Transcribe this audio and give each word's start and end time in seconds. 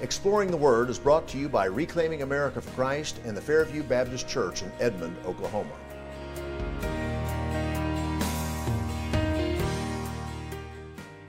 Exploring 0.00 0.52
the 0.52 0.56
Word 0.56 0.90
is 0.90 0.98
brought 0.98 1.26
to 1.28 1.38
you 1.38 1.48
by 1.48 1.64
Reclaiming 1.64 2.22
America 2.22 2.60
for 2.60 2.70
Christ 2.70 3.18
and 3.24 3.36
the 3.36 3.40
Fairview 3.40 3.82
Baptist 3.82 4.28
Church 4.28 4.62
in 4.62 4.70
Edmond, 4.78 5.16
Oklahoma. 5.26 5.72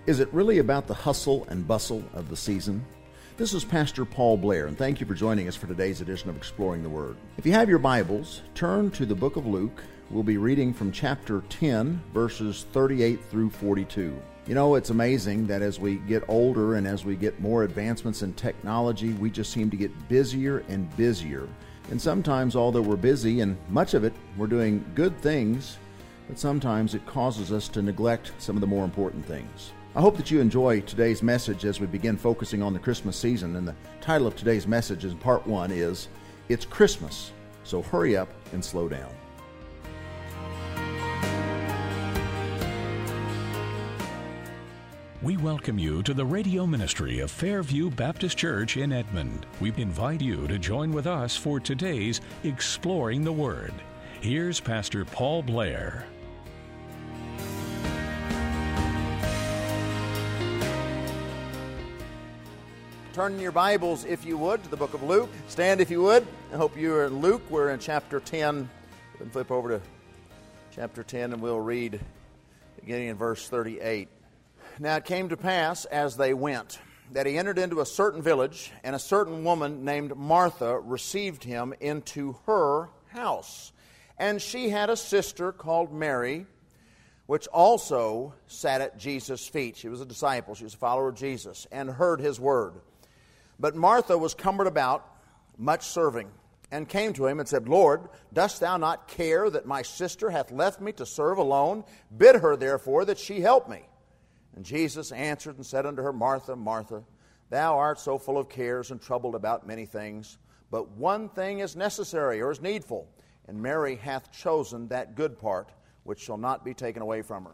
Is 0.05 0.19
it 0.19 0.31
really 0.31 0.59
about 0.59 0.85
the 0.85 0.93
hustle 0.93 1.45
and 1.49 1.67
bustle 1.67 2.03
of 2.13 2.29
the 2.29 2.37
season? 2.37 2.85
This 3.37 3.55
is 3.55 3.63
Pastor 3.63 4.05
Paul 4.05 4.37
Blair, 4.37 4.67
and 4.67 4.77
thank 4.77 4.99
you 4.99 5.07
for 5.07 5.15
joining 5.15 5.47
us 5.47 5.55
for 5.55 5.65
today's 5.65 6.01
edition 6.01 6.29
of 6.29 6.37
Exploring 6.37 6.83
the 6.83 6.89
Word. 6.89 7.15
If 7.39 7.47
you 7.47 7.53
have 7.53 7.69
your 7.69 7.79
Bibles, 7.79 8.43
turn 8.53 8.91
to 8.91 9.05
the 9.07 9.15
book 9.15 9.35
of 9.35 9.47
Luke. 9.47 9.83
We'll 10.11 10.21
be 10.21 10.37
reading 10.37 10.75
from 10.75 10.91
chapter 10.91 11.41
10, 11.49 12.03
verses 12.13 12.67
38 12.71 13.19
through 13.31 13.49
42. 13.49 14.15
You 14.49 14.55
know, 14.55 14.73
it's 14.73 14.89
amazing 14.89 15.45
that 15.45 15.61
as 15.61 15.79
we 15.79 15.97
get 15.97 16.23
older 16.27 16.73
and 16.73 16.87
as 16.87 17.05
we 17.05 17.15
get 17.15 17.39
more 17.39 17.65
advancements 17.65 18.23
in 18.23 18.33
technology, 18.33 19.13
we 19.13 19.29
just 19.29 19.51
seem 19.51 19.69
to 19.69 19.77
get 19.77 20.09
busier 20.09 20.65
and 20.69 20.89
busier. 20.97 21.47
And 21.91 22.01
sometimes, 22.01 22.55
although 22.55 22.81
we're 22.81 22.95
busy, 22.95 23.41
and 23.41 23.55
much 23.69 23.93
of 23.93 24.03
it 24.03 24.13
we're 24.37 24.47
doing 24.47 24.83
good 24.95 25.15
things, 25.21 25.77
but 26.27 26.39
sometimes 26.39 26.95
it 26.95 27.05
causes 27.05 27.51
us 27.51 27.67
to 27.67 27.83
neglect 27.83 28.31
some 28.39 28.57
of 28.57 28.61
the 28.61 28.65
more 28.65 28.83
important 28.83 29.23
things. 29.23 29.71
I 29.95 30.01
hope 30.01 30.17
that 30.17 30.31
you 30.31 30.41
enjoy 30.41 30.81
today's 30.81 31.21
message 31.21 31.63
as 31.63 31.79
we 31.79 31.85
begin 31.85 32.17
focusing 32.17 32.63
on 32.63 32.73
the 32.73 32.79
Christmas 32.79 33.17
season. 33.17 33.55
And 33.55 33.67
the 33.67 33.75
title 34.01 34.25
of 34.25 34.35
today's 34.35 34.65
message 34.65 35.05
in 35.05 35.15
part 35.19 35.45
one 35.45 35.69
is 35.69 36.07
It's 36.47 36.65
Christmas, 36.65 37.33
so 37.63 37.83
hurry 37.83 38.17
up 38.17 38.29
and 38.51 38.65
slow 38.65 38.89
down. 38.89 39.11
We 45.21 45.35
welcome 45.35 45.77
you 45.77 46.01
to 46.03 46.13
the 46.13 46.23
radio 46.23 46.65
ministry 46.65 47.19
of 47.19 47.29
Fairview 47.29 47.89
Baptist 47.89 48.37
Church 48.37 48.77
in 48.77 48.93
Edmond. 48.93 49.45
We 49.59 49.73
invite 49.75 50.21
you 50.21 50.47
to 50.47 50.57
join 50.57 50.93
with 50.93 51.07
us 51.07 51.35
for 51.35 51.59
today's 51.59 52.21
Exploring 52.45 53.25
the 53.25 53.31
Word. 53.33 53.73
Here's 54.21 54.61
Pastor 54.61 55.03
Paul 55.03 55.43
Blair. 55.43 56.05
Turn 63.11 63.37
your 63.41 63.51
Bibles, 63.51 64.05
if 64.05 64.25
you 64.25 64.37
would, 64.37 64.63
to 64.63 64.69
the 64.69 64.77
book 64.77 64.93
of 64.93 65.03
Luke. 65.03 65.29
Stand, 65.49 65.81
if 65.81 65.91
you 65.91 66.01
would. 66.01 66.25
I 66.53 66.55
hope 66.55 66.77
you 66.77 66.93
are 66.93 67.07
in 67.07 67.19
Luke. 67.19 67.41
We're 67.49 67.71
in 67.71 67.79
chapter 67.81 68.21
10. 68.21 68.69
Then 69.19 69.29
flip 69.31 69.51
over 69.51 69.67
to 69.67 69.81
chapter 70.71 71.03
10 71.03 71.33
and 71.33 71.41
we'll 71.41 71.59
read 71.59 71.99
beginning 72.79 73.09
in 73.09 73.17
verse 73.17 73.49
38. 73.49 74.07
Now 74.81 74.95
it 74.95 75.03
came 75.03 75.27
to 75.29 75.37
pass 75.37 75.83
as 75.83 76.15
they 76.15 76.33
went 76.33 76.79
that 77.11 77.25
he 77.25 77.37
entered 77.37 77.57
into 77.57 77.81
a 77.81 77.85
certain 77.85 78.21
village, 78.21 78.71
and 78.83 78.95
a 78.95 78.99
certain 78.99 79.43
woman 79.43 79.83
named 79.83 80.15
Martha 80.15 80.79
received 80.79 81.43
him 81.43 81.73
into 81.79 82.37
her 82.45 82.89
house. 83.07 83.73
And 84.17 84.41
she 84.41 84.69
had 84.69 84.89
a 84.89 84.95
sister 84.95 85.51
called 85.51 85.91
Mary, 85.91 86.45
which 87.25 87.47
also 87.47 88.33
sat 88.47 88.79
at 88.81 88.97
Jesus' 88.97 89.47
feet. 89.47 89.75
She 89.75 89.89
was 89.89 90.01
a 90.01 90.05
disciple, 90.05 90.55
she 90.55 90.63
was 90.63 90.75
a 90.75 90.77
follower 90.77 91.09
of 91.09 91.15
Jesus, 91.15 91.67
and 91.71 91.89
heard 91.89 92.21
his 92.21 92.39
word. 92.39 92.73
But 93.59 93.75
Martha 93.75 94.17
was 94.17 94.33
cumbered 94.33 94.67
about, 94.67 95.05
much 95.57 95.83
serving, 95.83 96.29
and 96.71 96.87
came 96.87 97.13
to 97.13 97.25
him 97.25 97.39
and 97.39 97.49
said, 97.49 97.67
Lord, 97.67 98.07
dost 98.31 98.59
thou 98.61 98.77
not 98.77 99.07
care 99.07 99.49
that 99.49 99.65
my 99.65 99.81
sister 99.81 100.29
hath 100.29 100.51
left 100.51 100.79
me 100.79 100.91
to 100.93 101.05
serve 101.05 101.37
alone? 101.37 101.83
Bid 102.15 102.35
her 102.37 102.55
therefore 102.55 103.03
that 103.05 103.17
she 103.17 103.41
help 103.41 103.67
me. 103.67 103.81
And 104.55 104.65
Jesus 104.65 105.11
answered 105.11 105.55
and 105.55 105.65
said 105.65 105.85
unto 105.85 106.01
her, 106.01 106.13
Martha, 106.13 106.55
Martha, 106.55 107.03
thou 107.49 107.77
art 107.77 107.99
so 107.99 108.17
full 108.17 108.37
of 108.37 108.49
cares 108.49 108.91
and 108.91 109.01
troubled 109.01 109.35
about 109.35 109.67
many 109.67 109.85
things, 109.85 110.37
but 110.71 110.91
one 110.91 111.29
thing 111.29 111.59
is 111.59 111.75
necessary 111.75 112.41
or 112.41 112.51
is 112.51 112.61
needful, 112.61 113.07
and 113.47 113.61
Mary 113.61 113.95
hath 113.95 114.31
chosen 114.31 114.87
that 114.89 115.15
good 115.15 115.39
part 115.39 115.71
which 116.03 116.19
shall 116.19 116.37
not 116.37 116.63
be 116.65 116.73
taken 116.73 117.01
away 117.01 117.21
from 117.21 117.45
her. 117.45 117.53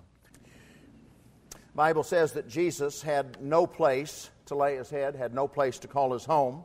The 1.52 1.78
Bible 1.78 2.04
says 2.04 2.34
that 2.34 2.48
Jesus 2.48 3.02
had 3.02 3.42
no 3.42 3.68
place 3.68 4.30
to 4.46 4.56
lay 4.56 4.78
his 4.78 4.90
head, 4.90 5.16
had 5.16 5.34
no 5.34 5.48
place 5.48 5.80
to 5.80 5.88
call 5.88 6.14
his 6.14 6.24
home. 6.24 6.64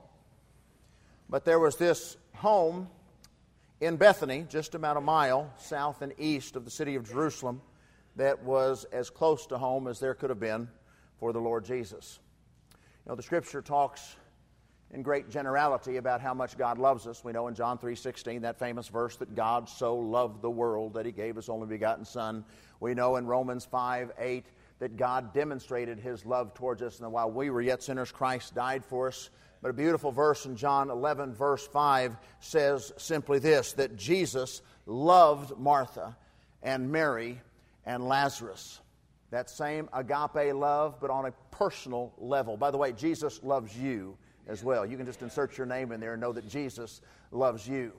But 1.29 1.45
there 1.45 1.59
was 1.59 1.77
this 1.77 2.17
home 2.35 2.89
in 3.81 3.97
Bethany, 3.97 4.47
just 4.49 4.75
about 4.75 4.97
a 4.97 5.01
mile 5.01 5.53
south 5.57 6.03
and 6.03 6.13
east 6.19 6.55
of 6.55 6.65
the 6.65 6.71
city 6.71 6.95
of 6.95 7.09
Jerusalem, 7.09 7.61
that 8.17 8.43
was 8.43 8.85
as 8.93 9.11
close 9.11 9.47
to 9.47 9.59
home 9.59 9.87
as 9.87 10.01
there 10.01 10.15
could 10.15 10.31
have 10.31 10.41
been 10.41 10.69
for 11.19 11.33
the 11.33 11.41
Lord 11.41 11.65
Jesus. 11.65 12.19
You 13.05 13.11
know, 13.11 13.17
the 13.17 13.23
scripture 13.23 13.63
talks 13.63 14.17
in 14.93 15.03
great 15.03 15.31
generality 15.31 15.99
about 15.99 16.21
how 16.21 16.35
much 16.35 16.59
God 16.59 16.79
loves 16.79 17.07
us. 17.07 17.23
We 17.23 17.33
know 17.33 17.47
in 17.49 17.55
John 17.55 17.79
3:16 17.79 18.43
that 18.43 18.59
famous 18.59 18.89
verse 18.89 19.17
that 19.19 19.35
God 19.35 19.69
so 19.69 19.97
loved 19.97 20.43
the 20.43 20.51
world 20.51 20.95
that 20.95 21.07
he 21.07 21.13
gave 21.13 21.37
his 21.37 21.49
only 21.49 21.69
begotten 21.69 22.05
son. 22.05 22.45
We 22.81 22.95
know 22.95 23.17
in 23.17 23.27
Romans 23.27 23.65
5:8 23.65 24.47
that 24.81 24.97
God 24.97 25.33
demonstrated 25.33 26.01
his 26.01 26.25
love 26.27 26.55
towards 26.55 26.83
us 26.83 26.99
and 27.01 27.13
while 27.13 27.31
we 27.31 27.51
were 27.51 27.61
yet 27.61 27.83
sinners 27.83 28.11
Christ 28.11 28.55
died 28.55 28.85
for 28.85 29.09
us. 29.09 29.31
But 29.63 29.71
a 29.71 29.75
beautiful 29.75 30.11
verse 30.11 30.47
in 30.47 30.57
John 30.57 30.91
11 30.91 31.35
verse 31.35 31.67
5 31.67 32.17
says 32.41 32.93
simply 32.97 33.39
this 33.39 33.75
that 33.75 33.97
Jesus 33.97 34.63
loved 34.87 35.57
Martha 35.59 36.17
and 36.63 36.91
Mary 36.91 37.41
and 37.87 38.07
Lazarus. 38.07 38.81
That 39.31 39.49
same 39.49 39.89
agape 39.93 40.55
love, 40.55 40.97
but 41.01 41.11
on 41.11 41.27
a 41.27 41.33
personal 41.51 42.13
level. 42.19 42.57
By 42.57 42.71
the 42.71 42.79
way, 42.79 42.93
Jesus 42.93 43.43
loves 43.43 43.77
you 43.77 44.17
as 44.49 44.65
well. 44.65 44.85
You 44.85 44.97
can 44.97 45.07
just 45.07 45.23
insert 45.23 45.57
your 45.57 45.67
name 45.67 45.93
in 45.93 46.01
there 46.01 46.15
and 46.15 46.21
know 46.21 46.33
that 46.33 46.49
Jesus 46.49 47.01
loves 47.31 47.69
you. 47.69 47.93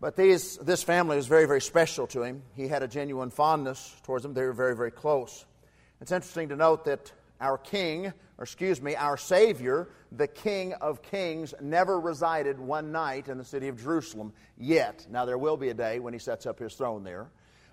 But 0.00 0.16
these, 0.16 0.58
this 0.58 0.82
family 0.82 1.16
was 1.16 1.26
very, 1.26 1.46
very 1.46 1.60
special 1.60 2.06
to 2.08 2.22
him. 2.22 2.42
He 2.54 2.68
had 2.68 2.82
a 2.82 2.88
genuine 2.88 3.30
fondness 3.30 3.94
towards 4.04 4.22
them. 4.22 4.34
They 4.34 4.42
were 4.42 4.52
very, 4.52 4.76
very 4.76 4.90
close. 4.90 5.44
It's 6.00 6.12
interesting 6.12 6.50
to 6.50 6.56
note 6.56 6.84
that 6.84 7.12
our 7.40 7.58
King, 7.58 8.06
or 8.06 8.42
excuse 8.44 8.80
me, 8.80 8.94
our 8.96 9.16
Savior, 9.16 9.88
the 10.12 10.28
King 10.28 10.74
of 10.74 11.02
Kings, 11.02 11.54
never 11.60 11.98
resided 11.98 12.58
one 12.58 12.92
night 12.92 13.28
in 13.28 13.38
the 13.38 13.44
city 13.44 13.68
of 13.68 13.80
Jerusalem 13.80 14.32
yet. 14.58 15.06
Now, 15.10 15.24
there 15.24 15.38
will 15.38 15.56
be 15.56 15.70
a 15.70 15.74
day 15.74 15.98
when 15.98 16.12
he 16.12 16.18
sets 16.18 16.46
up 16.46 16.58
his 16.58 16.74
throne 16.74 17.02
there. 17.02 17.28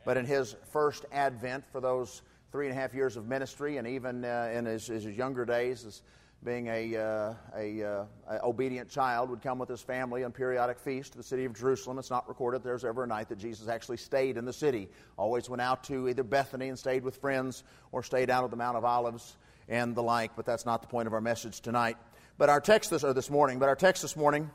But 0.06 0.18
in 0.18 0.26
his 0.26 0.56
first 0.72 1.06
advent 1.12 1.64
for 1.72 1.80
those 1.80 2.22
three 2.52 2.68
and 2.68 2.78
a 2.78 2.80
half 2.80 2.94
years 2.94 3.18
of 3.18 3.28
ministry, 3.28 3.78
and 3.78 3.88
even 3.88 4.26
uh, 4.26 4.52
in 4.54 4.66
his, 4.66 4.88
his, 4.88 5.06
younger 5.06 5.46
days, 5.46 5.86
as 5.86 6.02
being 6.44 6.68
a, 6.68 6.96
uh, 6.98 7.34
a, 7.56 7.84
uh, 7.84 8.06
a, 8.30 8.44
obedient 8.44 8.90
child, 8.90 9.30
would 9.30 9.42
come 9.42 9.60
with 9.60 9.70
his 9.70 9.82
family 9.82 10.24
on 10.24 10.32
periodic 10.32 10.80
feast 10.80 11.12
to 11.12 11.18
the 11.18 11.24
city 11.24 11.46
of 11.46 11.54
Jerusalem. 11.54 12.00
It's 12.00 12.10
not 12.10 12.28
recorded 12.28 12.64
there's 12.64 12.84
ever 12.84 13.04
a 13.04 13.08
night 13.08 13.30
that 13.30 13.38
Jesus 13.38 13.68
actually 13.68 13.98
stayed 13.98 14.38
in 14.38 14.46
the 14.46 14.54
city. 14.54 14.90
Always 15.18 15.50
went 15.50 15.62
out 15.62 15.84
to 15.86 16.10
either 16.10 16.24
Bethany 16.24 16.68
and 16.70 16.78
stayed 16.78 17.04
with 17.04 17.18
friends, 17.18 17.64
or 17.92 18.04
stayed 18.04 18.30
out 18.30 18.44
at 18.44 18.50
the 18.50 18.58
Mount 18.58 18.76
of 18.76 18.84
Olives 18.84 19.38
and 19.70 19.96
the 19.96 20.04
like. 20.04 20.36
But 20.36 20.46
that's 20.46 20.66
not 20.66 20.82
the 20.82 20.88
point 20.88 21.08
of 21.08 21.14
our 21.14 21.22
message 21.22 21.62
tonight. 21.62 21.98
But 22.38 22.50
our 22.50 22.60
text 22.60 22.90
this 22.90 23.04
or 23.04 23.14
this 23.14 23.30
morning. 23.30 23.60
But 23.60 23.70
our 23.70 23.76
text 23.76 24.02
this 24.02 24.18
morning, 24.18 24.50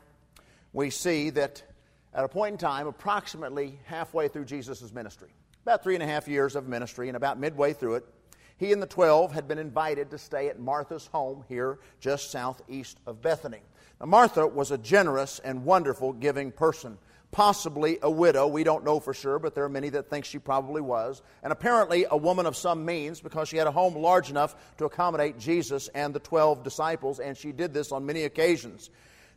we 0.73 0.89
see 0.89 1.29
that 1.31 1.63
at 2.13 2.23
a 2.23 2.27
point 2.27 2.53
in 2.53 2.57
time, 2.57 2.87
approximately 2.87 3.79
halfway 3.85 4.27
through 4.27 4.45
Jesus' 4.45 4.93
ministry, 4.93 5.29
about 5.63 5.83
three 5.83 5.93
and 5.93 6.03
a 6.03 6.07
half 6.07 6.27
years 6.27 6.55
of 6.55 6.67
ministry, 6.67 7.09
and 7.09 7.17
about 7.17 7.39
midway 7.39 7.73
through 7.73 7.95
it, 7.95 8.05
he 8.57 8.71
and 8.71 8.81
the 8.81 8.87
twelve 8.87 9.33
had 9.33 9.47
been 9.47 9.59
invited 9.59 10.09
to 10.09 10.17
stay 10.17 10.49
at 10.49 10.59
Martha's 10.59 11.05
home 11.07 11.43
here 11.47 11.77
just 11.99 12.31
southeast 12.31 12.97
of 13.05 13.21
Bethany. 13.21 13.61
Now, 13.99 14.07
Martha 14.07 14.47
was 14.47 14.71
a 14.71 14.77
generous 14.77 15.39
and 15.39 15.63
wonderful 15.63 16.13
giving 16.13 16.51
person, 16.51 16.97
possibly 17.29 17.99
a 18.01 18.09
widow. 18.09 18.47
We 18.47 18.63
don't 18.63 18.83
know 18.83 18.99
for 18.99 19.13
sure, 19.13 19.37
but 19.37 19.53
there 19.53 19.65
are 19.65 19.69
many 19.69 19.89
that 19.89 20.09
think 20.09 20.25
she 20.25 20.39
probably 20.39 20.81
was. 20.81 21.21
And 21.43 21.51
apparently 21.51 22.05
a 22.09 22.17
woman 22.17 22.45
of 22.45 22.55
some 22.55 22.85
means 22.85 23.21
because 23.21 23.49
she 23.49 23.57
had 23.57 23.67
a 23.67 23.71
home 23.71 23.95
large 23.95 24.31
enough 24.31 24.55
to 24.77 24.85
accommodate 24.85 25.37
Jesus 25.37 25.87
and 25.89 26.13
the 26.13 26.19
twelve 26.19 26.63
disciples, 26.63 27.19
and 27.19 27.37
she 27.37 27.51
did 27.51 27.73
this 27.73 27.91
on 27.91 28.05
many 28.07 28.23
occasions. 28.23 28.89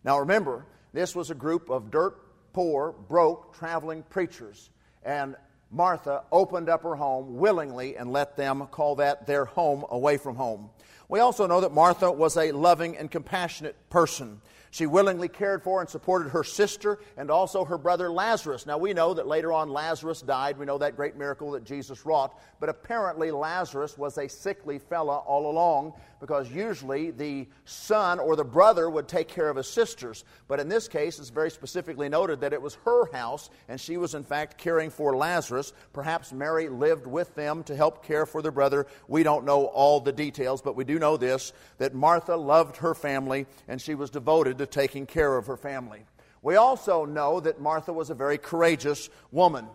Now, 0.03 0.21
remember, 0.21 0.65
this 0.95 1.15
was 1.15 1.31
a 1.31 1.35
group 1.35 1.69
of 1.69 1.91
dirt 1.91 2.17
poor, 2.53 2.93
broke, 3.09 3.57
traveling 3.57 4.03
preachers. 4.05 4.71
And 5.03 5.37
Martha 5.71 6.25
opened 6.33 6.69
up 6.69 6.83
her 6.83 6.97
home 6.97 7.37
willingly 7.37 7.97
and 7.97 8.13
let 8.13 8.37
them 8.37 8.67
call 8.71 8.97
that 8.97 9.27
their 9.27 9.45
home 9.45 9.85
away 9.91 10.17
from 10.17 10.37
home. 10.37 10.71
We 11.09 11.21
also 11.21 11.47
know 11.47 11.61
that 11.61 11.73
Martha 11.73 12.11
was 12.11 12.37
a 12.37 12.53
loving 12.53 12.97
and 12.97 13.11
compassionate 13.11 13.77
person. 13.91 14.41
She 14.73 14.87
willingly 14.87 15.29
cared 15.29 15.65
for 15.65 15.81
and 15.81 15.91
supported 15.91 16.31
her 16.31 16.45
sister 16.45 17.01
and 17.17 17.31
also 17.31 17.65
her 17.65 17.79
brother 17.79 18.11
Lazarus. 18.11 18.67
Now, 18.67 18.79
we 18.79 18.93
know 18.93 19.15
that 19.15 19.27
later 19.27 19.53
on 19.53 19.69
Lazarus 19.69 20.23
died. 20.23 20.59
We 20.59 20.65
know 20.65 20.79
that 20.79 20.97
great 20.97 21.17
miracle 21.17 21.51
that 21.53 21.65
Jesus 21.65 22.07
wrought. 22.07 22.39
But 22.61 22.69
apparently, 22.69 23.33
Lazarus 23.33 23.99
was 23.99 24.17
a 24.17 24.29
sickly 24.29 24.79
fella 24.79 25.19
all 25.19 25.51
along 25.51 25.95
because 26.21 26.51
usually 26.51 27.11
the 27.11 27.49
son 27.65 28.21
or 28.21 28.37
the 28.37 28.45
brother 28.45 28.89
would 28.91 29.09
take 29.09 29.27
care 29.27 29.49
of 29.49 29.57
his 29.57 29.69
sisters. 29.69 30.25
But 30.47 30.61
in 30.61 30.69
this 30.69 30.87
case, 30.87 31.19
it's 31.19 31.31
very 31.31 31.51
specifically 31.51 32.09
noted 32.09 32.41
that 32.43 32.53
it 32.53 32.61
was 32.61 32.77
her 32.85 33.11
house, 33.11 33.49
and 33.69 33.81
she 33.81 33.97
was 33.97 34.15
in 34.15 34.23
fact 34.23 34.59
caring 34.59 34.91
for 34.91 35.17
Lazarus. 35.17 35.73
Perhaps 35.93 36.33
Mary 36.33 36.69
lived 36.69 37.07
with 37.07 37.35
them 37.35 37.65
to 37.65 37.75
help 37.75 38.05
care 38.05 38.27
for 38.27 38.43
their 38.43 38.53
brother. 38.53 38.87
We 39.09 39.23
don't 39.23 39.47
know 39.47 39.65
all 39.65 40.01
the 40.01 40.13
details, 40.13 40.61
but 40.61 40.77
we 40.77 40.85
do 40.85 40.99
know 40.99 41.17
this 41.17 41.53
that 41.79 41.95
Martha 41.95 42.37
loved 42.37 42.77
her 42.77 42.95
family, 42.95 43.47
and 43.67 43.81
she 43.81 43.95
was 43.95 44.11
devoted 44.11 44.60
to 44.61 44.67
taking 44.67 45.07
care 45.07 45.37
of 45.37 45.47
her 45.47 45.57
family. 45.57 46.05
We 46.43 46.57
also 46.57 47.05
know 47.05 47.41
that 47.41 47.61
Martha 47.61 47.93
was 47.93 48.11
a 48.11 48.15
very 48.15 48.39
courageous 48.39 49.11
woman. 49.33 49.67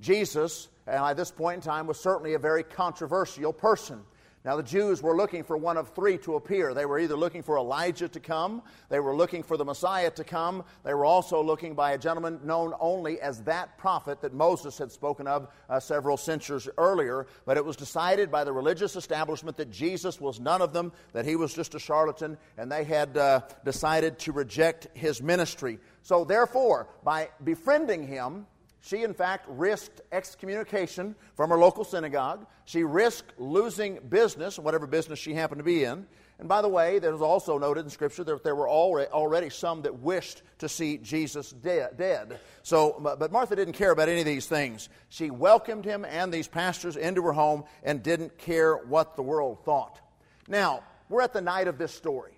Jesus, 0.00 0.68
at 0.86 1.14
this 1.14 1.30
point 1.30 1.56
in 1.56 1.60
time, 1.62 1.86
was 1.86 1.98
certainly 1.98 2.34
a 2.34 2.38
very 2.38 2.62
controversial 2.62 3.52
person. 3.52 4.00
Now, 4.44 4.56
the 4.56 4.62
Jews 4.62 5.02
were 5.02 5.16
looking 5.16 5.42
for 5.42 5.56
one 5.56 5.78
of 5.78 5.94
three 5.94 6.18
to 6.18 6.34
appear. 6.34 6.74
They 6.74 6.84
were 6.84 6.98
either 6.98 7.16
looking 7.16 7.42
for 7.42 7.56
Elijah 7.56 8.08
to 8.08 8.20
come, 8.20 8.60
they 8.90 9.00
were 9.00 9.16
looking 9.16 9.42
for 9.42 9.56
the 9.56 9.64
Messiah 9.64 10.10
to 10.10 10.24
come, 10.24 10.64
they 10.84 10.92
were 10.92 11.06
also 11.06 11.42
looking 11.42 11.74
by 11.74 11.92
a 11.92 11.98
gentleman 11.98 12.40
known 12.44 12.74
only 12.78 13.18
as 13.22 13.40
that 13.44 13.78
prophet 13.78 14.20
that 14.20 14.34
Moses 14.34 14.76
had 14.76 14.92
spoken 14.92 15.26
of 15.26 15.48
uh, 15.70 15.80
several 15.80 16.18
centuries 16.18 16.68
earlier. 16.76 17.26
But 17.46 17.56
it 17.56 17.64
was 17.64 17.76
decided 17.76 18.30
by 18.30 18.44
the 18.44 18.52
religious 18.52 18.96
establishment 18.96 19.56
that 19.56 19.70
Jesus 19.70 20.20
was 20.20 20.38
none 20.38 20.60
of 20.60 20.74
them, 20.74 20.92
that 21.14 21.24
he 21.24 21.36
was 21.36 21.54
just 21.54 21.74
a 21.74 21.78
charlatan, 21.78 22.36
and 22.58 22.70
they 22.70 22.84
had 22.84 23.16
uh, 23.16 23.40
decided 23.64 24.18
to 24.20 24.32
reject 24.32 24.88
his 24.92 25.22
ministry. 25.22 25.78
So, 26.02 26.22
therefore, 26.22 26.88
by 27.02 27.30
befriending 27.42 28.06
him, 28.06 28.46
she, 28.84 29.02
in 29.02 29.14
fact, 29.14 29.46
risked 29.48 30.02
excommunication 30.12 31.14
from 31.36 31.48
her 31.48 31.58
local 31.58 31.84
synagogue. 31.84 32.46
She 32.66 32.84
risked 32.84 33.40
losing 33.40 33.98
business, 34.10 34.58
whatever 34.58 34.86
business 34.86 35.18
she 35.18 35.32
happened 35.32 35.60
to 35.60 35.64
be 35.64 35.84
in. 35.84 36.06
And 36.38 36.48
by 36.48 36.60
the 36.60 36.68
way, 36.68 36.98
there 36.98 37.12
was 37.12 37.22
also 37.22 37.56
noted 37.56 37.84
in 37.84 37.90
Scripture 37.90 38.24
that 38.24 38.44
there 38.44 38.54
were 38.54 38.68
already 38.68 39.48
some 39.48 39.80
that 39.82 40.00
wished 40.00 40.42
to 40.58 40.68
see 40.68 40.98
Jesus 40.98 41.50
dead. 41.50 42.38
So, 42.62 42.98
but 43.00 43.32
Martha 43.32 43.56
didn't 43.56 43.72
care 43.72 43.90
about 43.90 44.10
any 44.10 44.20
of 44.20 44.26
these 44.26 44.46
things. 44.46 44.90
She 45.08 45.30
welcomed 45.30 45.86
him 45.86 46.04
and 46.04 46.30
these 46.30 46.46
pastors 46.46 46.96
into 46.96 47.22
her 47.22 47.32
home 47.32 47.64
and 47.84 48.02
didn't 48.02 48.36
care 48.36 48.76
what 48.76 49.16
the 49.16 49.22
world 49.22 49.64
thought. 49.64 49.98
Now, 50.46 50.82
we're 51.08 51.22
at 51.22 51.32
the 51.32 51.40
night 51.40 51.68
of 51.68 51.78
this 51.78 51.94
story. 51.94 52.32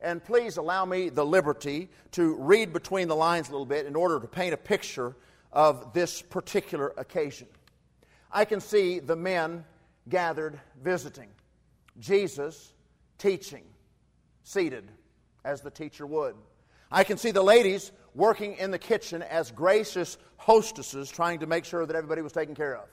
And 0.00 0.24
please 0.24 0.56
allow 0.56 0.84
me 0.84 1.08
the 1.08 1.24
liberty 1.24 1.88
to 2.12 2.34
read 2.34 2.72
between 2.72 3.06
the 3.06 3.14
lines 3.14 3.48
a 3.48 3.52
little 3.52 3.64
bit 3.64 3.86
in 3.86 3.94
order 3.94 4.18
to 4.18 4.26
paint 4.26 4.54
a 4.54 4.56
picture 4.56 5.14
of 5.54 5.92
this 5.94 6.20
particular 6.20 6.92
occasion. 6.98 7.46
I 8.30 8.44
can 8.44 8.60
see 8.60 8.98
the 8.98 9.16
men 9.16 9.64
gathered 10.08 10.60
visiting, 10.82 11.28
Jesus 11.98 12.72
teaching, 13.16 13.62
seated 14.42 14.90
as 15.44 15.62
the 15.62 15.70
teacher 15.70 16.06
would. 16.06 16.34
I 16.90 17.04
can 17.04 17.16
see 17.16 17.30
the 17.30 17.42
ladies 17.42 17.92
working 18.14 18.56
in 18.56 18.70
the 18.70 18.78
kitchen 18.78 19.22
as 19.22 19.50
gracious 19.50 20.18
hostesses 20.36 21.10
trying 21.10 21.40
to 21.40 21.46
make 21.46 21.64
sure 21.64 21.86
that 21.86 21.96
everybody 21.96 22.20
was 22.20 22.32
taken 22.32 22.54
care 22.54 22.76
of. 22.76 22.88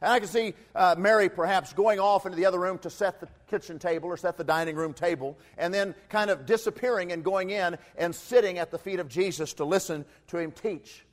And 0.00 0.12
I 0.12 0.18
can 0.20 0.28
see 0.28 0.54
uh, 0.74 0.94
Mary 0.98 1.28
perhaps 1.28 1.72
going 1.72 1.98
off 1.98 2.26
into 2.26 2.36
the 2.36 2.46
other 2.46 2.60
room 2.60 2.78
to 2.78 2.90
set 2.90 3.20
the 3.20 3.28
kitchen 3.48 3.78
table 3.78 4.08
or 4.08 4.16
set 4.16 4.36
the 4.36 4.44
dining 4.44 4.76
room 4.76 4.92
table, 4.92 5.38
and 5.56 5.72
then 5.72 5.94
kind 6.08 6.30
of 6.30 6.46
disappearing 6.46 7.10
and 7.10 7.24
going 7.24 7.50
in 7.50 7.78
and 7.96 8.14
sitting 8.14 8.58
at 8.58 8.70
the 8.70 8.78
feet 8.78 9.00
of 9.00 9.08
Jesus 9.08 9.54
to 9.54 9.64
listen 9.64 10.04
to 10.28 10.38
him 10.38 10.52
teach. 10.52 11.04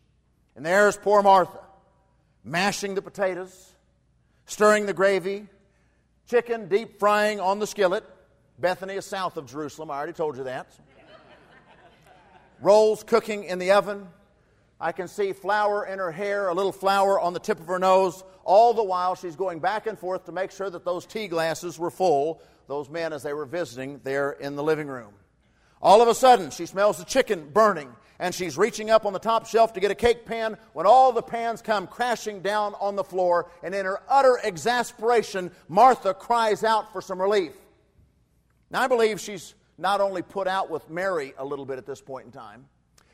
And 0.55 0.65
there's 0.65 0.97
poor 0.97 1.23
Martha, 1.23 1.59
mashing 2.43 2.95
the 2.95 3.01
potatoes, 3.01 3.73
stirring 4.45 4.85
the 4.85 4.93
gravy, 4.93 5.47
chicken 6.27 6.67
deep 6.67 6.99
frying 6.99 7.39
on 7.39 7.59
the 7.59 7.67
skillet. 7.67 8.03
Bethany 8.59 8.95
is 8.95 9.05
south 9.05 9.37
of 9.37 9.49
Jerusalem, 9.49 9.89
I 9.91 9.97
already 9.97 10.13
told 10.13 10.37
you 10.37 10.43
that. 10.45 10.67
Rolls 12.61 13.03
cooking 13.03 13.43
in 13.43 13.59
the 13.59 13.71
oven. 13.71 14.07
I 14.79 14.91
can 14.91 15.07
see 15.07 15.33
flour 15.33 15.85
in 15.85 15.99
her 15.99 16.11
hair, 16.11 16.47
a 16.47 16.53
little 16.53 16.71
flour 16.71 17.19
on 17.19 17.33
the 17.33 17.39
tip 17.39 17.59
of 17.59 17.67
her 17.67 17.79
nose, 17.79 18.23
all 18.43 18.73
the 18.73 18.83
while 18.83 19.15
she's 19.15 19.35
going 19.35 19.59
back 19.59 19.87
and 19.87 19.97
forth 19.97 20.25
to 20.25 20.31
make 20.31 20.51
sure 20.51 20.69
that 20.69 20.83
those 20.83 21.05
tea 21.05 21.27
glasses 21.27 21.77
were 21.77 21.91
full, 21.91 22.41
those 22.67 22.89
men 22.89 23.13
as 23.13 23.23
they 23.23 23.33
were 23.33 23.45
visiting 23.45 24.01
there 24.03 24.31
in 24.31 24.55
the 24.55 24.63
living 24.63 24.87
room. 24.87 25.13
All 25.81 26.01
of 26.01 26.07
a 26.07 26.15
sudden, 26.15 26.51
she 26.51 26.65
smells 26.65 26.97
the 26.97 27.05
chicken 27.05 27.49
burning 27.51 27.89
and 28.19 28.35
she's 28.35 28.55
reaching 28.55 28.91
up 28.91 29.05
on 29.07 29.13
the 29.13 29.19
top 29.19 29.47
shelf 29.47 29.73
to 29.73 29.79
get 29.79 29.89
a 29.89 29.95
cake 29.95 30.25
pan 30.25 30.55
when 30.73 30.85
all 30.85 31.11
the 31.11 31.23
pans 31.23 31.59
come 31.61 31.87
crashing 31.87 32.41
down 32.41 32.75
on 32.79 32.95
the 32.95 33.03
floor. 33.03 33.49
And 33.63 33.73
in 33.73 33.85
her 33.85 33.99
utter 34.07 34.39
exasperation, 34.43 35.51
Martha 35.67 36.13
cries 36.13 36.63
out 36.63 36.93
for 36.93 37.01
some 37.01 37.19
relief. 37.19 37.53
Now, 38.69 38.81
I 38.81 38.87
believe 38.87 39.19
she's 39.19 39.55
not 39.79 40.01
only 40.01 40.21
put 40.21 40.47
out 40.47 40.69
with 40.69 40.87
Mary 40.87 41.33
a 41.39 41.43
little 41.43 41.65
bit 41.65 41.79
at 41.79 41.87
this 41.87 41.99
point 41.99 42.27
in 42.27 42.31
time, 42.31 42.67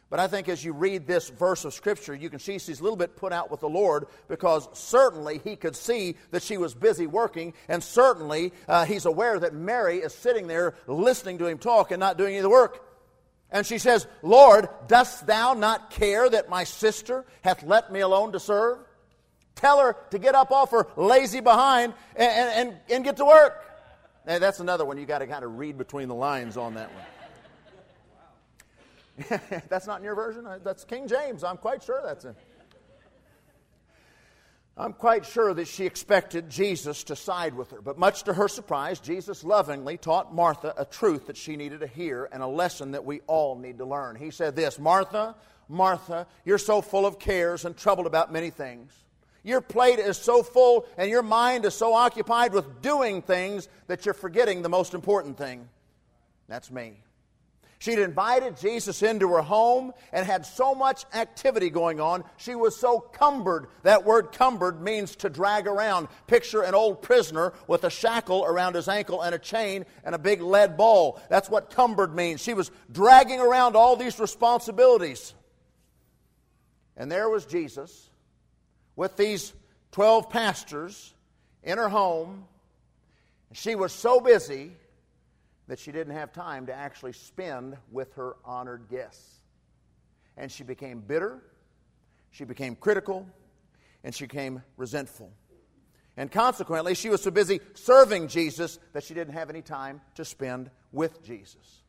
but 0.09 0.19
I 0.19 0.27
think 0.27 0.48
as 0.48 0.63
you 0.63 0.71
read 0.71 1.06
this 1.06 1.30
verse 1.30 1.65
of 1.65 1.74
Scripture, 1.74 2.15
you 2.15 2.30
can 2.30 2.39
see 2.39 2.59
she's 2.59 2.80
a 2.80 2.83
little 2.83 2.98
bit 2.98 3.18
put 3.18 3.33
out 3.33 3.51
with 3.51 3.59
the 3.59 3.69
Lord 3.69 4.07
because 4.30 4.69
certainly 4.74 5.42
he 5.44 5.57
could 5.57 5.75
see 5.75 6.15
that 6.31 6.44
she 6.44 6.57
was 6.57 6.74
busy 6.74 7.07
working, 7.07 7.54
and 7.68 7.83
certainly 7.83 8.54
uh, 8.69 8.86
he's 8.86 9.06
aware 9.06 9.38
that 9.38 9.54
Mary 9.54 9.98
is 9.98 10.13
sitting 10.13 10.48
there 10.48 10.75
listening 10.88 11.38
to 11.39 11.48
him 11.48 11.57
talk 11.57 11.92
and 11.92 12.00
not 12.00 12.18
doing 12.18 12.30
any 12.30 12.38
of 12.38 12.44
the 12.44 12.50
work. 12.50 12.83
And 13.51 13.65
she 13.65 13.77
says, 13.77 14.07
Lord, 14.21 14.69
dost 14.88 15.27
thou 15.27 15.54
not 15.54 15.89
care 15.89 16.30
that 16.30 16.50
my 16.50 16.63
sister 16.63 17.25
hath 17.42 17.63
let 17.63 17.92
me 17.92 18.00
alone 18.00 18.31
to 18.31 18.39
serve? 18.39 18.80
Tell 19.56 19.80
her 19.80 19.95
to 20.12 20.19
get 20.19 20.36
up 20.36 20.51
off 20.51 20.71
her 20.71 20.88
lazy 20.95 21.39
behind 21.39 21.94
and, 22.15 22.69
and, 22.69 22.77
and 22.89 23.04
get 23.04 23.18
to 23.18 23.25
work. 23.25 23.63
That's 24.25 24.59
another 24.59 24.86
one 24.86 24.98
you 24.98 25.06
got 25.06 25.19
to 25.19 25.27
kind 25.27 25.44
of 25.44 25.57
read 25.57 25.77
between 25.77 26.09
the 26.09 26.15
lines 26.15 26.57
on 26.57 26.75
that 26.75 26.94
one. 26.94 27.04
that's 29.69 29.88
not 29.88 30.00
in 30.00 30.04
your 30.04 30.16
version? 30.16 30.46
Uh, 30.46 30.60
that's 30.64 30.84
King 30.84 31.08
James. 31.08 31.44
I'm 31.44 31.58
quite 31.58 31.84
sure 31.84 32.02
that's 32.04 32.25
it. 32.25 32.36
I'm 34.80 34.94
quite 34.94 35.25
sure 35.25 35.56
that 35.56 35.68
she 35.68 35.88
expected 35.88 36.52
Jesus 36.52 37.04
to 37.06 37.16
side 37.16 37.56
with 37.56 37.72
her, 37.72 37.81
but 37.81 37.98
much 37.98 38.24
to 38.24 38.34
her 38.34 38.48
surprise, 38.48 39.00
Jesus 39.00 39.44
lovingly 39.44 39.98
taught 39.98 40.36
Martha 40.36 40.72
a 40.78 40.86
truth 40.86 41.25
that 41.28 41.38
she 41.38 41.56
needed 41.56 41.80
to 41.80 41.88
hear 41.88 42.30
and 42.31 42.44
a 42.44 42.48
lesson 42.48 42.92
that 42.92 43.04
we 43.04 43.22
all 43.25 43.58
need 43.58 43.80
to 43.80 43.86
learn. 43.86 44.16
He 44.16 44.30
said 44.30 44.56
this 44.56 44.78
Martha, 44.78 45.36
Martha, 45.68 46.28
you're 46.46 46.60
so 46.60 46.84
full 46.84 47.08
of 47.08 47.18
cares 47.18 47.66
and 47.66 47.75
troubled 47.75 48.06
about 48.06 48.31
many 48.31 48.52
things. 48.52 48.94
Your 49.44 49.62
plate 49.62 49.98
is 49.98 50.16
so 50.16 50.44
full 50.44 50.86
and 50.96 51.10
your 51.10 51.24
mind 51.24 51.66
is 51.66 51.74
so 51.74 51.96
occupied 51.96 52.54
with 52.54 52.81
doing 52.84 53.24
things 53.24 53.69
that 53.88 54.06
you're 54.06 54.14
forgetting 54.14 54.62
the 54.62 54.69
most 54.69 54.94
important 54.94 55.40
thing. 55.40 55.68
That's 56.48 56.69
me. 56.69 57.00
She'd 57.80 58.00
invited 58.00 58.58
Jesus 58.58 59.04
into 59.04 59.30
her 59.30 59.44
home 59.44 59.94
and 60.12 60.26
had 60.26 60.48
so 60.48 60.74
much 60.74 61.06
activity 61.14 61.70
going 61.70 62.00
on. 62.00 62.24
She 62.38 62.56
was 62.56 62.76
so 62.76 63.00
cumbered. 63.00 63.68
That 63.84 64.04
word 64.04 64.32
cumbered 64.32 64.82
means 64.82 65.16
to 65.18 65.30
drag 65.30 65.68
around. 65.68 66.08
Picture 66.26 66.64
an 66.64 66.74
old 66.74 67.04
prisoner 67.04 67.54
with 67.68 67.84
a 67.84 67.92
shackle 67.92 68.44
around 68.46 68.74
his 68.74 68.88
ankle 68.88 69.22
and 69.22 69.36
a 69.36 69.40
chain 69.40 69.86
and 70.04 70.16
a 70.16 70.20
big 70.20 70.42
lead 70.42 70.76
ball. 70.76 71.22
That's 71.30 71.52
what 71.52 71.70
cumbered 71.70 72.16
means. 72.16 72.42
She 72.42 72.56
was 72.56 72.72
dragging 72.92 73.40
around 73.40 73.76
all 73.76 73.96
these 73.96 74.19
responsibilities. 74.19 75.36
And 76.96 77.12
there 77.12 77.30
was 77.30 77.46
Jesus 77.46 78.10
with 78.96 79.18
these 79.18 79.54
12 79.92 80.31
pastors 80.31 81.14
in 81.62 81.78
her 81.78 81.90
home. 81.90 82.46
She 83.54 83.76
was 83.76 83.94
so 83.94 84.19
busy 84.19 84.72
that 85.68 85.80
she 85.80 85.92
didn't 85.92 86.14
have 86.14 86.31
time 86.31 86.68
to 86.68 86.74
actually 86.74 87.14
spend 87.14 87.78
with 87.92 88.14
her 88.14 88.36
honored 88.45 88.88
guests. 88.90 89.42
And 90.38 90.52
she 90.52 90.64
became 90.64 91.00
bitter, 91.00 91.42
she 92.31 92.45
became 92.45 92.76
critical, 92.76 93.28
and 94.04 94.14
she 94.14 94.26
became 94.26 94.62
resentful. 94.78 95.31
And 96.16 96.31
consequently, 96.31 96.95
she 96.95 97.09
was 97.09 97.21
so 97.21 97.31
busy 97.31 97.59
serving 97.76 98.28
Jesus 98.28 98.80
that 98.94 99.04
she 99.04 99.14
didn't 99.14 99.33
have 99.33 99.50
any 99.50 99.62
time 99.62 100.02
to 100.16 100.26
spend 100.26 100.71
with 100.92 101.24
Jesus. 101.24 101.83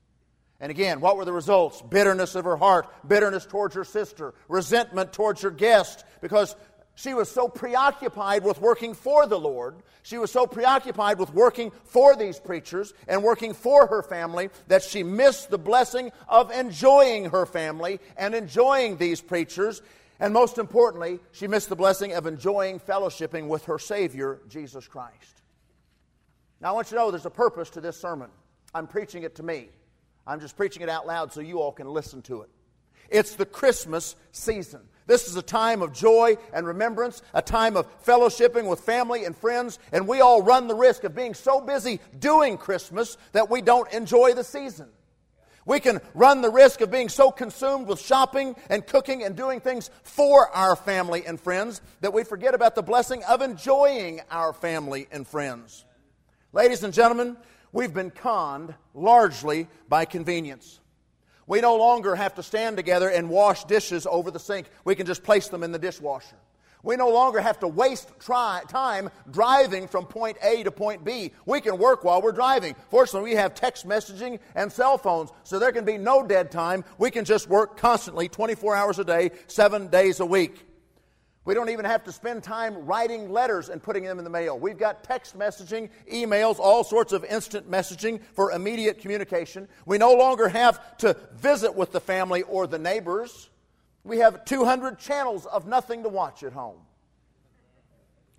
And 0.60 0.70
again, 0.70 1.00
what 1.00 1.16
were 1.16 1.24
the 1.24 1.32
results? 1.32 1.80
Bitterness 1.82 2.34
of 2.34 2.44
her 2.44 2.56
heart, 2.56 2.88
bitterness 3.06 3.46
towards 3.46 3.76
her 3.76 3.84
sister, 3.84 4.34
resentment 4.48 5.12
towards 5.12 5.42
her 5.42 5.50
guest, 5.50 6.04
because 6.20 6.56
she 6.98 7.14
was 7.14 7.30
so 7.30 7.46
preoccupied 7.46 8.42
with 8.42 8.60
working 8.60 8.92
for 8.92 9.24
the 9.24 9.38
Lord. 9.38 9.76
She 10.02 10.18
was 10.18 10.32
so 10.32 10.48
preoccupied 10.48 11.20
with 11.20 11.32
working 11.32 11.70
for 11.84 12.16
these 12.16 12.40
preachers 12.40 12.92
and 13.06 13.22
working 13.22 13.54
for 13.54 13.86
her 13.86 14.02
family 14.02 14.50
that 14.66 14.82
she 14.82 15.04
missed 15.04 15.48
the 15.48 15.58
blessing 15.58 16.10
of 16.28 16.50
enjoying 16.50 17.26
her 17.26 17.46
family 17.46 18.00
and 18.16 18.34
enjoying 18.34 18.96
these 18.96 19.20
preachers. 19.20 19.80
And 20.18 20.34
most 20.34 20.58
importantly, 20.58 21.20
she 21.30 21.46
missed 21.46 21.68
the 21.68 21.76
blessing 21.76 22.14
of 22.14 22.26
enjoying 22.26 22.80
fellowshipping 22.80 23.46
with 23.46 23.66
her 23.66 23.78
Savior, 23.78 24.40
Jesus 24.48 24.88
Christ. 24.88 25.42
Now, 26.60 26.70
I 26.70 26.72
want 26.72 26.90
you 26.90 26.96
to 26.96 27.04
know 27.04 27.12
there's 27.12 27.26
a 27.26 27.30
purpose 27.30 27.70
to 27.70 27.80
this 27.80 27.96
sermon. 27.96 28.30
I'm 28.74 28.88
preaching 28.88 29.22
it 29.22 29.36
to 29.36 29.44
me. 29.44 29.68
I'm 30.26 30.40
just 30.40 30.56
preaching 30.56 30.82
it 30.82 30.88
out 30.88 31.06
loud 31.06 31.32
so 31.32 31.42
you 31.42 31.60
all 31.60 31.70
can 31.70 31.86
listen 31.86 32.22
to 32.22 32.42
it. 32.42 32.50
It's 33.08 33.36
the 33.36 33.46
Christmas 33.46 34.16
season. 34.32 34.80
This 35.08 35.26
is 35.26 35.36
a 35.36 35.42
time 35.42 35.80
of 35.80 35.94
joy 35.94 36.36
and 36.52 36.66
remembrance, 36.66 37.22
a 37.32 37.40
time 37.40 37.78
of 37.78 37.88
fellowshipping 38.04 38.68
with 38.68 38.80
family 38.80 39.24
and 39.24 39.34
friends, 39.34 39.78
and 39.90 40.06
we 40.06 40.20
all 40.20 40.42
run 40.42 40.68
the 40.68 40.74
risk 40.74 41.02
of 41.02 41.14
being 41.14 41.32
so 41.32 41.62
busy 41.62 41.98
doing 42.18 42.58
Christmas 42.58 43.16
that 43.32 43.48
we 43.48 43.62
don't 43.62 43.90
enjoy 43.90 44.34
the 44.34 44.44
season. 44.44 44.86
We 45.64 45.80
can 45.80 46.02
run 46.12 46.42
the 46.42 46.50
risk 46.50 46.82
of 46.82 46.90
being 46.90 47.08
so 47.08 47.30
consumed 47.30 47.88
with 47.88 48.00
shopping 48.00 48.54
and 48.68 48.86
cooking 48.86 49.24
and 49.24 49.34
doing 49.34 49.60
things 49.60 49.88
for 50.02 50.50
our 50.50 50.76
family 50.76 51.24
and 51.26 51.40
friends 51.40 51.80
that 52.02 52.12
we 52.12 52.22
forget 52.22 52.54
about 52.54 52.74
the 52.74 52.82
blessing 52.82 53.24
of 53.24 53.40
enjoying 53.40 54.20
our 54.30 54.52
family 54.52 55.08
and 55.10 55.26
friends. 55.26 55.86
Ladies 56.52 56.84
and 56.84 56.92
gentlemen, 56.92 57.38
we've 57.72 57.94
been 57.94 58.10
conned 58.10 58.74
largely 58.92 59.68
by 59.88 60.04
convenience. 60.04 60.80
We 61.48 61.62
no 61.62 61.76
longer 61.76 62.14
have 62.14 62.34
to 62.34 62.42
stand 62.42 62.76
together 62.76 63.08
and 63.08 63.30
wash 63.30 63.64
dishes 63.64 64.06
over 64.06 64.30
the 64.30 64.38
sink. 64.38 64.68
We 64.84 64.94
can 64.94 65.06
just 65.06 65.24
place 65.24 65.48
them 65.48 65.62
in 65.64 65.72
the 65.72 65.78
dishwasher. 65.78 66.36
We 66.82 66.94
no 66.94 67.08
longer 67.08 67.40
have 67.40 67.58
to 67.60 67.68
waste 67.68 68.08
try, 68.20 68.62
time 68.68 69.10
driving 69.30 69.88
from 69.88 70.06
point 70.06 70.36
A 70.42 70.62
to 70.62 70.70
point 70.70 71.04
B. 71.04 71.32
We 71.44 71.60
can 71.60 71.78
work 71.78 72.04
while 72.04 72.22
we're 72.22 72.32
driving. 72.32 72.76
Fortunately, 72.90 73.30
we 73.30 73.36
have 73.36 73.54
text 73.54 73.88
messaging 73.88 74.38
and 74.54 74.70
cell 74.70 74.98
phones, 74.98 75.30
so 75.42 75.58
there 75.58 75.72
can 75.72 75.84
be 75.84 75.98
no 75.98 76.24
dead 76.24 76.50
time. 76.50 76.84
We 76.98 77.10
can 77.10 77.24
just 77.24 77.48
work 77.48 77.78
constantly, 77.78 78.28
24 78.28 78.76
hours 78.76 78.98
a 78.98 79.04
day, 79.04 79.30
seven 79.48 79.88
days 79.88 80.20
a 80.20 80.26
week. 80.26 80.67
We 81.48 81.54
don't 81.54 81.70
even 81.70 81.86
have 81.86 82.04
to 82.04 82.12
spend 82.12 82.42
time 82.42 82.84
writing 82.84 83.32
letters 83.32 83.70
and 83.70 83.82
putting 83.82 84.04
them 84.04 84.18
in 84.18 84.24
the 84.24 84.28
mail. 84.28 84.58
We've 84.58 84.76
got 84.76 85.02
text 85.02 85.34
messaging, 85.34 85.88
emails, 86.12 86.58
all 86.58 86.84
sorts 86.84 87.14
of 87.14 87.24
instant 87.24 87.70
messaging 87.70 88.20
for 88.34 88.52
immediate 88.52 88.98
communication. 88.98 89.66
We 89.86 89.96
no 89.96 90.12
longer 90.12 90.46
have 90.50 90.98
to 90.98 91.16
visit 91.36 91.74
with 91.74 91.92
the 91.92 92.02
family 92.02 92.42
or 92.42 92.66
the 92.66 92.78
neighbors. 92.78 93.48
We 94.04 94.18
have 94.18 94.44
200 94.44 94.98
channels 94.98 95.46
of 95.46 95.66
nothing 95.66 96.02
to 96.02 96.10
watch 96.10 96.42
at 96.42 96.52
home. 96.52 96.80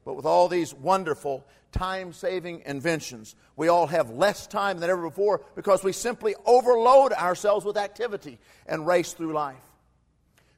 But 0.05 0.13
with 0.13 0.27
all 0.27 0.47
these 0.47 0.71
wonderful 0.75 1.47
time 1.71 2.13
saving 2.13 2.61
inventions, 2.67 3.35
we 3.55 3.69
all 3.69 3.87
have 3.87 4.11
less 4.11 4.45
time 4.45 4.77
than 4.77 4.91
ever 4.91 5.09
before 5.09 5.43
because 5.55 5.83
we 5.83 5.93
simply 5.93 6.35
overload 6.45 7.13
ourselves 7.13 7.65
with 7.65 7.75
activity 7.75 8.37
and 8.67 8.85
race 8.85 9.13
through 9.13 9.33
life. 9.33 9.68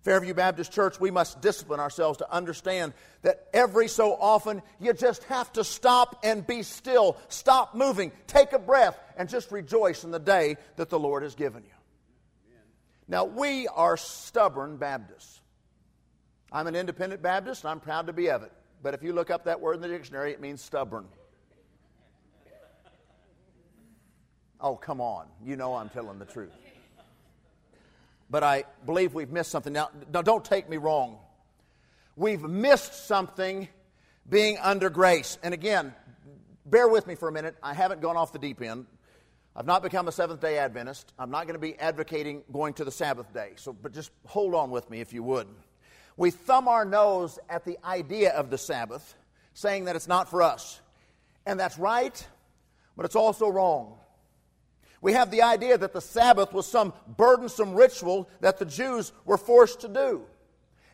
Fairview 0.01 0.33
Baptist 0.33 0.71
Church, 0.71 0.99
we 0.99 1.11
must 1.11 1.41
discipline 1.41 1.79
ourselves 1.79 2.17
to 2.19 2.31
understand 2.31 2.93
that 3.21 3.47
every 3.53 3.87
so 3.87 4.13
often 4.13 4.63
you 4.79 4.93
just 4.93 5.23
have 5.25 5.51
to 5.53 5.63
stop 5.63 6.19
and 6.23 6.45
be 6.45 6.63
still, 6.63 7.17
stop 7.29 7.75
moving, 7.75 8.11
take 8.25 8.51
a 8.53 8.59
breath, 8.59 8.97
and 9.15 9.29
just 9.29 9.51
rejoice 9.51 10.03
in 10.03 10.09
the 10.09 10.19
day 10.19 10.57
that 10.77 10.89
the 10.89 10.97
Lord 10.97 11.21
has 11.21 11.35
given 11.35 11.63
you. 11.63 11.69
Now, 13.07 13.25
we 13.25 13.67
are 13.67 13.95
stubborn 13.95 14.77
Baptists. 14.77 15.39
I'm 16.51 16.65
an 16.65 16.75
independent 16.75 17.21
Baptist, 17.21 17.63
and 17.63 17.71
I'm 17.71 17.79
proud 17.79 18.07
to 18.07 18.13
be 18.13 18.29
of 18.31 18.41
it. 18.41 18.51
But 18.81 18.95
if 18.95 19.03
you 19.03 19.13
look 19.13 19.29
up 19.29 19.45
that 19.45 19.61
word 19.61 19.75
in 19.75 19.81
the 19.81 19.87
dictionary, 19.87 20.31
it 20.31 20.41
means 20.41 20.63
stubborn. 20.63 21.05
Oh, 24.59 24.75
come 24.75 24.99
on. 24.99 25.27
You 25.43 25.55
know 25.55 25.75
I'm 25.75 25.89
telling 25.89 26.17
the 26.17 26.25
truth 26.25 26.51
but 28.31 28.43
I 28.43 28.63
believe 28.85 29.13
we've 29.13 29.29
missed 29.29 29.51
something. 29.51 29.73
Now, 29.73 29.89
don't 30.09 30.43
take 30.45 30.69
me 30.69 30.77
wrong. 30.77 31.19
We've 32.15 32.41
missed 32.41 33.05
something 33.05 33.67
being 34.27 34.57
under 34.57 34.89
grace. 34.89 35.37
And 35.43 35.53
again, 35.53 35.93
bear 36.65 36.87
with 36.87 37.05
me 37.07 37.15
for 37.15 37.27
a 37.27 37.31
minute. 37.31 37.57
I 37.61 37.73
haven't 37.73 37.99
gone 38.01 38.15
off 38.15 38.31
the 38.31 38.39
deep 38.39 38.61
end. 38.61 38.85
I've 39.53 39.65
not 39.65 39.83
become 39.83 40.07
a 40.07 40.13
Seventh 40.13 40.39
day 40.39 40.57
Adventist. 40.57 41.11
I'm 41.19 41.29
not 41.29 41.43
going 41.43 41.55
to 41.55 41.59
be 41.59 41.77
advocating 41.77 42.43
going 42.53 42.73
to 42.75 42.85
the 42.85 42.91
Sabbath 42.91 43.33
day. 43.33 43.51
So, 43.57 43.73
but 43.73 43.93
just 43.93 44.11
hold 44.25 44.55
on 44.55 44.71
with 44.71 44.89
me 44.89 45.01
if 45.01 45.11
you 45.11 45.23
would. 45.23 45.47
We 46.15 46.31
thumb 46.31 46.69
our 46.69 46.85
nose 46.85 47.37
at 47.49 47.65
the 47.65 47.77
idea 47.83 48.31
of 48.31 48.49
the 48.49 48.57
Sabbath, 48.57 49.13
saying 49.53 49.85
that 49.85 49.97
it's 49.97 50.07
not 50.07 50.29
for 50.29 50.41
us. 50.41 50.79
And 51.45 51.59
that's 51.59 51.77
right, 51.77 52.25
but 52.95 53.05
it's 53.05 53.15
also 53.17 53.49
wrong. 53.49 53.97
We 55.01 55.13
have 55.13 55.31
the 55.31 55.41
idea 55.41 55.77
that 55.77 55.93
the 55.93 56.01
Sabbath 56.01 56.53
was 56.53 56.67
some 56.67 56.93
burdensome 57.17 57.73
ritual 57.73 58.29
that 58.39 58.59
the 58.59 58.65
Jews 58.65 59.11
were 59.25 59.37
forced 59.37 59.81
to 59.81 59.87
do. 59.87 60.23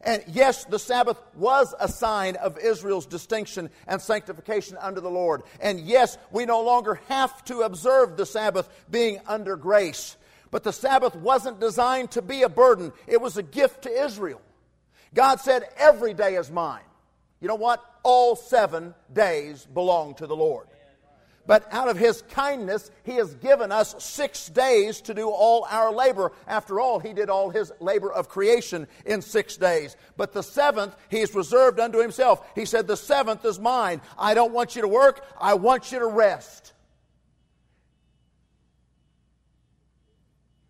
And 0.02 0.24
yes, 0.28 0.64
the 0.64 0.80
Sabbath 0.80 1.22
was 1.36 1.76
a 1.80 1.90
sign 1.90 2.38
of 2.38 2.58
Israel's 2.58 3.06
distinction 3.06 3.70
and 3.88 4.02
sanctification 4.02 4.78
under 4.80 5.02
the 5.02 5.10
Lord. 5.10 5.44
And 5.60 5.82
yes, 5.82 6.18
we 6.32 6.46
no 6.46 6.62
longer 6.62 7.02
have 7.10 7.44
to 7.46 7.62
observe 7.62 8.16
the 8.16 8.26
Sabbath 8.26 8.70
being 8.90 9.20
under 9.28 9.58
grace. 9.58 10.16
But 10.52 10.64
the 10.64 10.72
Sabbath 10.72 11.16
wasn't 11.16 11.60
designed 11.60 12.12
to 12.12 12.22
be 12.22 12.44
a 12.44 12.50
burden, 12.50 12.94
it 13.06 13.20
was 13.20 13.38
a 13.38 13.44
gift 13.44 13.82
to 13.84 13.90
Israel. 13.90 14.42
God 15.14 15.42
said, 15.42 15.64
Every 15.78 16.14
day 16.14 16.36
is 16.36 16.50
mine. 16.50 16.84
You 17.42 17.48
know 17.48 17.56
what? 17.56 17.84
All 18.04 18.36
seven 18.36 18.94
days 19.12 19.66
belong 19.66 20.16
to 20.16 20.28
the 20.28 20.36
Lord. 20.36 20.68
But 21.48 21.66
out 21.72 21.88
of 21.88 21.98
his 21.98 22.22
kindness, 22.24 22.92
he 23.04 23.13
has 23.13 23.34
given 23.36 23.72
us 23.72 23.96
six 24.04 24.50
days 24.50 25.00
to 25.01 25.13
do 25.13 25.30
all 25.30 25.66
our 25.70 25.94
labor. 25.94 26.34
After 26.46 26.82
all, 26.82 27.00
he 27.00 27.13
did 27.13 27.30
all 27.30 27.50
his 27.50 27.72
labor 27.80 28.12
of 28.12 28.27
creation 28.27 28.86
in 29.06 29.22
six 29.22 29.56
days. 29.56 29.96
But 30.18 30.34
the 30.34 30.44
seventh, 30.44 30.94
he's 31.10 31.34
reserved 31.34 31.80
unto 31.80 32.00
himself. 32.00 32.46
He 32.54 32.66
said, 32.66 32.86
The 32.86 32.98
seventh 32.98 33.46
is 33.46 33.60
mine. 33.60 34.01
I 34.20 34.34
don't 34.34 34.51
want 34.51 34.75
you 34.75 34.82
to 34.82 34.89
work, 34.89 35.25
I 35.39 35.54
want 35.54 35.92
you 35.94 36.00
to 36.00 36.08
rest. 36.08 36.74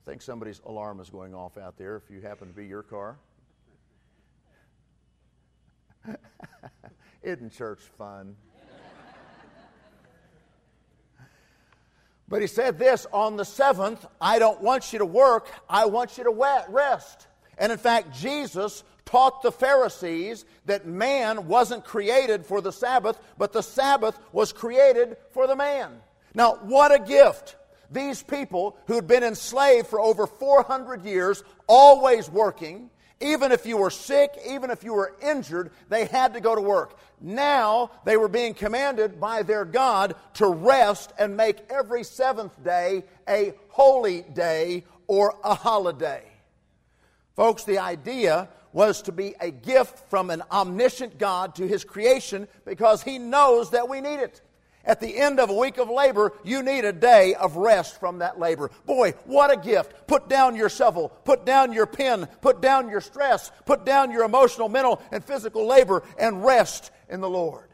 I 0.05 0.11
think 0.11 0.21
somebody's 0.21 0.61
alarm 0.63 0.99
is 0.99 1.09
going 1.09 1.33
off 1.33 1.57
out 1.57 1.77
there 1.77 1.97
if 1.97 2.03
you 2.09 2.21
happen 2.21 2.47
to 2.47 2.53
be 2.53 2.67
your 2.67 2.83
car. 2.83 3.17
Isn't 7.23 7.51
church 7.51 7.81
fun? 7.97 8.35
But 12.29 12.41
he 12.41 12.47
said 12.47 12.77
this 12.77 13.07
on 13.13 13.37
the 13.37 13.45
seventh, 13.45 14.05
I 14.19 14.39
don't 14.39 14.61
want 14.61 14.91
you 14.91 14.99
to 14.99 15.05
work, 15.05 15.49
I 15.69 15.85
want 15.85 16.17
you 16.17 16.25
to 16.25 16.63
rest. 16.69 17.27
And 17.57 17.71
in 17.71 17.77
fact, 17.77 18.13
Jesus 18.13 18.83
taught 19.05 19.41
the 19.41 19.51
Pharisees 19.51 20.45
that 20.65 20.85
man 20.85 21.47
wasn't 21.47 21.85
created 21.85 22.45
for 22.45 22.59
the 22.59 22.73
Sabbath, 22.73 23.17
but 23.37 23.53
the 23.53 23.63
Sabbath 23.63 24.19
was 24.33 24.51
created 24.51 25.15
for 25.31 25.47
the 25.47 25.55
man. 25.55 26.01
Now, 26.33 26.55
what 26.61 26.93
a 26.93 26.99
gift! 26.99 27.55
These 27.89 28.21
people 28.21 28.77
who'd 28.87 29.07
been 29.07 29.23
enslaved 29.23 29.87
for 29.87 30.01
over 30.01 30.27
400 30.27 31.05
years, 31.05 31.41
always 31.67 32.29
working, 32.29 32.89
even 33.19 33.51
if 33.51 33.65
you 33.65 33.77
were 33.77 33.89
sick, 33.89 34.31
even 34.47 34.69
if 34.69 34.83
you 34.83 34.93
were 34.93 35.15
injured, 35.21 35.71
they 35.89 36.05
had 36.05 36.33
to 36.33 36.41
go 36.41 36.53
to 36.53 36.61
work. 36.61 36.97
Now 37.19 37.91
they 38.05 38.15
were 38.17 38.27
being 38.27 38.53
commanded 38.53 39.19
by 39.19 39.43
their 39.43 39.65
God 39.65 40.15
to 40.35 40.47
rest 40.47 41.13
and 41.17 41.35
make 41.35 41.57
every 41.69 42.03
seventh 42.03 42.63
day 42.63 43.03
a 43.27 43.53
holy 43.69 44.21
day 44.21 44.83
or 45.07 45.35
a 45.43 45.55
holiday. 45.55 46.23
Folks, 47.35 47.63
the 47.63 47.79
idea 47.79 48.49
was 48.71 49.01
to 49.03 49.11
be 49.11 49.33
a 49.39 49.49
gift 49.49 50.09
from 50.09 50.29
an 50.29 50.43
omniscient 50.51 51.17
God 51.17 51.55
to 51.55 51.67
his 51.67 51.83
creation 51.83 52.47
because 52.65 53.01
he 53.01 53.17
knows 53.17 53.71
that 53.71 53.89
we 53.89 54.01
need 54.01 54.19
it. 54.19 54.41
At 54.87 55.01
the 55.01 55.17
end 55.17 55.41
of 55.41 55.49
a 55.49 55.53
week 55.53 55.77
of 55.77 55.89
labor, 55.89 56.31
you 56.45 56.63
need 56.63 56.85
a 56.85 56.93
day 56.93 57.35
of 57.35 57.57
rest 57.57 57.99
from 57.99 58.19
that 58.19 58.39
labor. 58.39 58.71
Boy, 58.85 59.11
what 59.25 59.51
a 59.51 59.57
gift. 59.57 60.07
Put 60.07 60.29
down 60.29 60.55
your 60.55 60.69
shovel, 60.69 61.09
put 61.25 61.45
down 61.45 61.73
your 61.73 61.85
pen, 61.85 62.27
put 62.39 62.61
down 62.61 62.87
your 62.87 63.01
stress, 63.01 63.51
put 63.65 63.85
down 63.85 64.11
your 64.11 64.23
emotional, 64.23 64.69
mental, 64.69 65.01
and 65.11 65.23
physical 65.23 65.67
labor, 65.67 66.03
and 66.17 66.43
rest 66.43 66.89
in 67.09 67.19
the 67.19 67.29
Lord. 67.29 67.67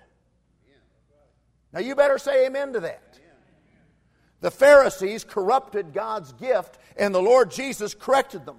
Now, 1.72 1.82
you 1.82 1.96
better 1.96 2.18
say 2.18 2.48
amen 2.48 2.74
to 2.74 2.80
that. 2.82 3.20
The 4.42 4.52
Pharisees 4.52 5.24
corrupted 5.24 5.94
God's 5.94 6.34
gift, 6.34 6.78
and 6.98 7.14
the 7.14 7.22
Lord 7.22 7.52
Jesus 7.52 7.94
corrected 7.94 8.46
them. 8.46 8.58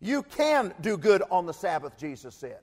You 0.00 0.22
can 0.22 0.74
do 0.80 0.96
good 0.96 1.22
on 1.30 1.46
the 1.46 1.52
Sabbath, 1.52 1.98
Jesus 1.98 2.34
said. 2.34 2.60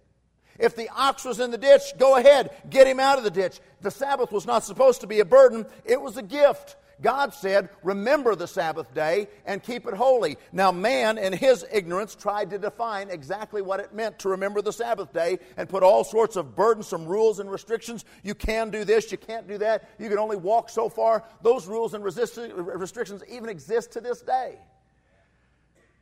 If 0.59 0.75
the 0.75 0.89
ox 0.89 1.23
was 1.25 1.39
in 1.39 1.51
the 1.51 1.57
ditch, 1.57 1.81
go 1.97 2.17
ahead, 2.17 2.51
get 2.69 2.87
him 2.87 2.99
out 2.99 3.17
of 3.17 3.23
the 3.23 3.31
ditch. 3.31 3.59
The 3.81 3.91
Sabbath 3.91 4.31
was 4.31 4.45
not 4.45 4.63
supposed 4.63 5.01
to 5.01 5.07
be 5.07 5.19
a 5.19 5.25
burden, 5.25 5.65
it 5.85 6.01
was 6.01 6.17
a 6.17 6.23
gift. 6.23 6.75
God 7.01 7.33
said, 7.33 7.69
Remember 7.83 8.35
the 8.35 8.47
Sabbath 8.47 8.93
day 8.93 9.27
and 9.45 9.61
keep 9.61 9.85
it 9.85 9.93
holy. 9.93 10.37
Now, 10.51 10.71
man, 10.71 11.17
in 11.17 11.33
his 11.33 11.65
ignorance, 11.71 12.15
tried 12.15 12.49
to 12.51 12.57
define 12.57 13.09
exactly 13.09 13.61
what 13.61 13.79
it 13.79 13.93
meant 13.93 14.19
to 14.19 14.29
remember 14.29 14.61
the 14.61 14.73
Sabbath 14.73 15.13
day 15.13 15.39
and 15.57 15.69
put 15.69 15.83
all 15.83 16.03
sorts 16.03 16.35
of 16.35 16.55
burdensome 16.55 17.05
rules 17.05 17.39
and 17.39 17.51
restrictions. 17.51 18.03
You 18.23 18.33
can 18.33 18.71
do 18.71 18.83
this, 18.83 19.11
you 19.11 19.17
can't 19.17 19.47
do 19.47 19.57
that, 19.59 19.89
you 19.99 20.09
can 20.09 20.17
only 20.17 20.37
walk 20.37 20.69
so 20.69 20.89
far. 20.89 21.23
Those 21.41 21.67
rules 21.67 21.93
and 21.93 22.03
restrictions 22.03 23.23
even 23.29 23.49
exist 23.49 23.91
to 23.91 24.01
this 24.01 24.21
day. 24.21 24.57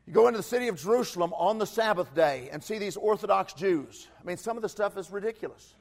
You 0.08 0.14
go 0.14 0.28
into 0.28 0.38
the 0.38 0.44
city 0.44 0.68
of 0.68 0.80
Jerusalem 0.80 1.34
on 1.34 1.58
the 1.58 1.66
Sabbath 1.66 2.14
day 2.14 2.50
and 2.52 2.64
see 2.64 2.78
these 2.78 2.96
Orthodox 2.96 3.54
Jews. 3.54 4.08
I 4.22 4.24
mean, 4.24 4.38
some 4.38 4.56
of 4.56 4.62
the 4.62 4.70
stuff 4.70 4.98
is 4.98 5.10
ridiculous. 5.10 5.74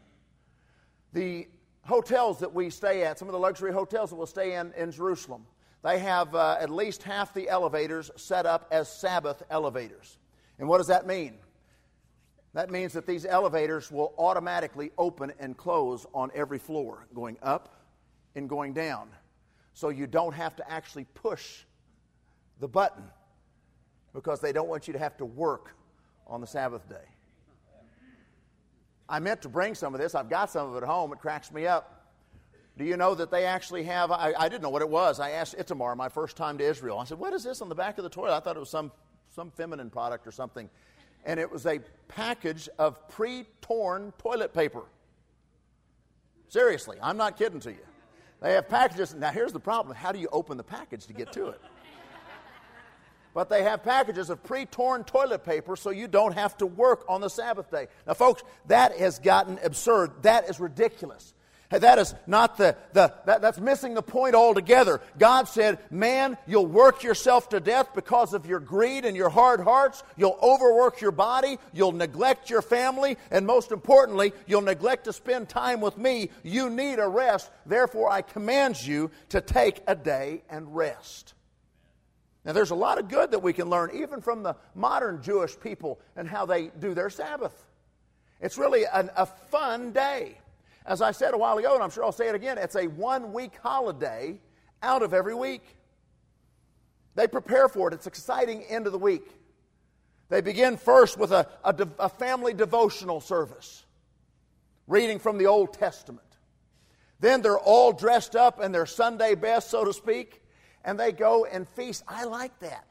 The 1.13 1.47
hotels 1.83 2.39
that 2.39 2.55
we 2.55 2.71
stay 2.71 3.05
at, 3.05 3.19
some 3.19 3.29
of 3.29 3.33
the 3.33 3.39
luxury 3.39 3.73
hotels 3.73 4.11
that 4.11 4.17
we'll 4.17 4.27
stay 4.27 4.55
in 4.55 4.73
in 4.79 4.91
Jerusalem, 4.91 5.45
they 5.83 5.99
have 5.99 6.35
uh, 6.35 6.57
at 6.59 6.71
least 6.71 7.03
half 7.03 7.35
the 7.35 7.51
elevators 7.51 8.11
set 8.17 8.47
up 8.47 8.67
as 8.71 8.91
Sabbath 8.91 9.43
elevators. 9.51 10.17
And 10.59 10.67
what 10.67 10.79
does 10.79 10.87
that 10.87 11.07
mean? 11.07 11.35
That 12.55 12.71
means 12.71 12.95
that 12.95 13.07
these 13.07 13.27
elevators 13.27 13.91
will 13.91 14.15
automatically 14.17 14.93
open 14.97 15.33
and 15.39 15.55
close 15.55 16.07
on 16.15 16.31
every 16.35 16.59
floor, 16.59 17.07
going 17.13 17.37
up 17.43 17.69
and 18.35 18.49
going 18.49 18.73
down. 18.73 19.11
So 19.75 19.91
you 19.91 20.07
don't 20.07 20.33
have 20.33 20.57
to 20.57 20.71
actually 20.71 21.05
push 21.13 21.65
the 22.61 22.69
button 22.69 23.03
because 24.15 24.41
they 24.41 24.53
don't 24.53 24.69
want 24.69 24.87
you 24.87 24.93
to 24.93 24.99
have 24.99 25.17
to 25.19 25.25
work 25.25 25.75
on 26.27 26.41
the 26.41 26.47
Sabbath 26.47 26.89
day. 26.89 26.97
I 29.09 29.19
meant 29.19 29.43
to 29.43 29.49
bring 29.49 29.75
some 29.75 29.95
of 29.95 30.01
this. 30.01 30.15
I've 30.15 30.31
got 30.31 30.51
some 30.51 30.71
of 30.71 30.77
it 30.77 30.79
at 30.79 30.89
home. 30.89 31.13
It 31.13 31.19
cracks 31.19 31.53
me 31.53 31.67
up. 31.67 31.91
Do 32.79 32.85
you 32.85 32.97
know 32.97 33.15
that 33.15 33.31
they 33.31 33.45
actually 33.45 33.85
have? 33.85 34.11
I, 34.11 34.33
I 34.39 34.49
didn't 34.49 34.63
know 34.63 34.71
what 34.71 34.83
it 34.83 34.89
was. 34.89 35.21
I 35.21 35.33
asked 35.33 35.57
Itamar 35.59 35.97
my 35.97 36.09
first 36.09 36.37
time 36.37 36.57
to 36.59 36.65
Israel. 36.65 36.99
I 36.99 37.05
said, 37.05 37.19
What 37.19 37.35
is 37.35 37.45
this 37.45 37.61
on 37.61 37.69
the 37.69 37.75
back 37.75 37.99
of 37.99 38.05
the 38.05 38.11
toilet? 38.11 38.35
I 38.35 38.41
thought 38.41 38.57
it 38.57 38.61
was 38.61 38.71
some, 38.71 38.91
some 39.35 39.51
feminine 39.51 39.91
product 39.91 40.27
or 40.27 40.33
something 40.33 40.71
and 41.25 41.41
it 41.41 41.51
was 41.51 41.67
a 41.67 41.81
package 42.09 42.69
of 42.79 43.09
pre 43.09 43.45
torn 43.61 44.13
toilet 44.19 44.53
paper. 44.53 44.83
Seriously, 46.49 46.99
I'm 47.03 47.17
not 47.17 47.37
kidding 47.37 47.61
to 47.61 47.71
you. 47.71 47.85
They 48.41 48.53
have 48.53 48.69
packages. 48.69 49.15
Now, 49.15 49.31
here's 49.31 49.53
the 49.53 49.61
problem 49.61 49.97
how 49.97 50.13
do 50.13 50.19
you 50.19 50.29
open 50.31 50.57
the 50.57 50.65
package 50.65 51.07
to 51.07 51.13
get 51.13 51.33
to 51.33 51.49
it? 51.49 51.61
But 53.35 53.51
they 53.51 53.65
have 53.65 53.83
packages 53.83 54.31
of 54.31 54.43
pre 54.43 54.65
torn 54.65 55.05
toilet 55.05 55.45
paper 55.45 55.77
so 55.77 55.91
you 55.91 56.09
don't 56.09 56.35
have 56.35 56.57
to 56.59 56.67
work 56.67 57.05
on 57.09 57.21
the 57.21 57.29
Sabbath 57.29 57.71
day. 57.71 57.89
Now, 58.07 58.15
folks, 58.15 58.43
that 58.69 58.97
has 58.97 59.19
gotten 59.19 59.59
absurd. 59.63 60.23
That 60.23 60.49
is 60.49 60.61
ridiculous. 60.61 61.35
That 61.71 61.99
is 61.99 62.15
not 62.27 62.57
the, 62.57 62.77
the 62.93 63.13
that, 63.25 63.43
that's 63.43 63.59
missing 63.59 63.95
the 63.95 64.03
point 64.03 64.35
altogether. 64.35 65.01
God 65.19 65.49
said, 65.49 65.79
Man, 65.91 66.39
you'll 66.47 66.67
work 66.67 67.03
yourself 67.03 67.49
to 67.49 67.59
death 67.59 67.89
because 67.95 68.35
of 68.35 68.47
your 68.47 68.61
greed 68.61 69.05
and 69.05 69.17
your 69.17 69.31
hard 69.31 69.61
hearts. 69.61 70.03
You'll 70.17 70.39
overwork 70.41 71.01
your 71.01 71.11
body. 71.11 71.59
You'll 71.73 71.93
neglect 71.93 72.51
your 72.51 72.63
family. 72.63 73.17
And 73.31 73.47
most 73.47 73.73
importantly, 73.73 74.33
you'll 74.47 74.61
neglect 74.61 75.05
to 75.05 75.13
spend 75.13 75.49
time 75.49 75.81
with 75.81 75.99
me. 75.99 76.31
You 76.43 76.71
need 76.71 76.99
a 76.99 77.09
rest. 77.09 77.51
Therefore, 77.67 78.11
I 78.11 78.23
command 78.23 78.85
you 78.87 79.11
to 79.31 79.41
take 79.41 79.81
a 79.89 79.97
day 79.97 80.43
and 80.49 80.77
rest. 80.77 81.34
Now, 82.45 82.53
there's 82.53 82.71
a 82.71 82.75
lot 82.75 82.99
of 82.99 83.09
good 83.09 83.31
that 83.31 83.39
we 83.39 83.55
can 83.55 83.71
learn, 83.71 83.91
even 83.95 84.21
from 84.21 84.43
the 84.43 84.57
modern 84.75 85.23
Jewish 85.23 85.59
people 85.59 85.99
and 86.15 86.29
how 86.29 86.45
they 86.45 86.67
do 86.67 86.93
their 86.93 87.09
Sabbath. 87.09 87.55
It's 88.41 88.59
really 88.59 88.85
an, 88.93 89.11
a 89.17 89.25
fun 89.25 89.93
day. 89.93 90.39
As 90.85 91.01
I 91.01 91.13
said 91.13 91.33
a 91.33 91.39
while 91.39 91.57
ago, 91.57 91.73
and 91.75 91.83
I'm 91.83 91.89
sure 91.89 92.05
I'll 92.05 92.13
say 92.13 92.29
it 92.29 92.35
again, 92.35 92.59
it's 92.59 92.77
a 92.77 92.87
one 92.87 93.33
week 93.33 93.53
holiday 93.63 94.39
out 94.83 95.03
of 95.03 95.15
every 95.15 95.35
week. 95.35 95.65
They 97.15 97.27
prepare 97.27 97.69
for 97.69 97.89
it. 97.89 97.95
It's 97.95 98.07
exciting 98.07 98.63
end 98.65 98.87
of 98.87 98.93
the 98.93 98.99
week. 98.99 99.27
They 100.29 100.43
begin 100.43 100.77
first 100.77 101.17
with 101.17 101.33
a, 101.33 101.49
a, 101.63 101.89
a 101.99 102.09
family 102.11 102.53
devotional 102.53 103.23
service, 103.23 103.85
reading 104.87 105.19
from 105.19 105.39
the 105.39 105.47
Old 105.47 105.73
Testament. 105.73 106.21
Then 107.21 107.41
they're 107.41 107.59
all 107.59 107.93
dressed 107.93 108.37
up 108.37 108.61
in 108.61 108.73
their 108.73 108.85
Sunday 108.85 109.35
best, 109.35 109.71
so 109.71 109.85
to 109.85 109.93
speak, 109.95 110.43
and 110.85 110.99
they 110.99 111.13
go 111.13 111.45
and 111.45 111.69
feast. 111.71 112.03
I 112.07 112.25
like 112.25 112.59
that. 112.61 112.87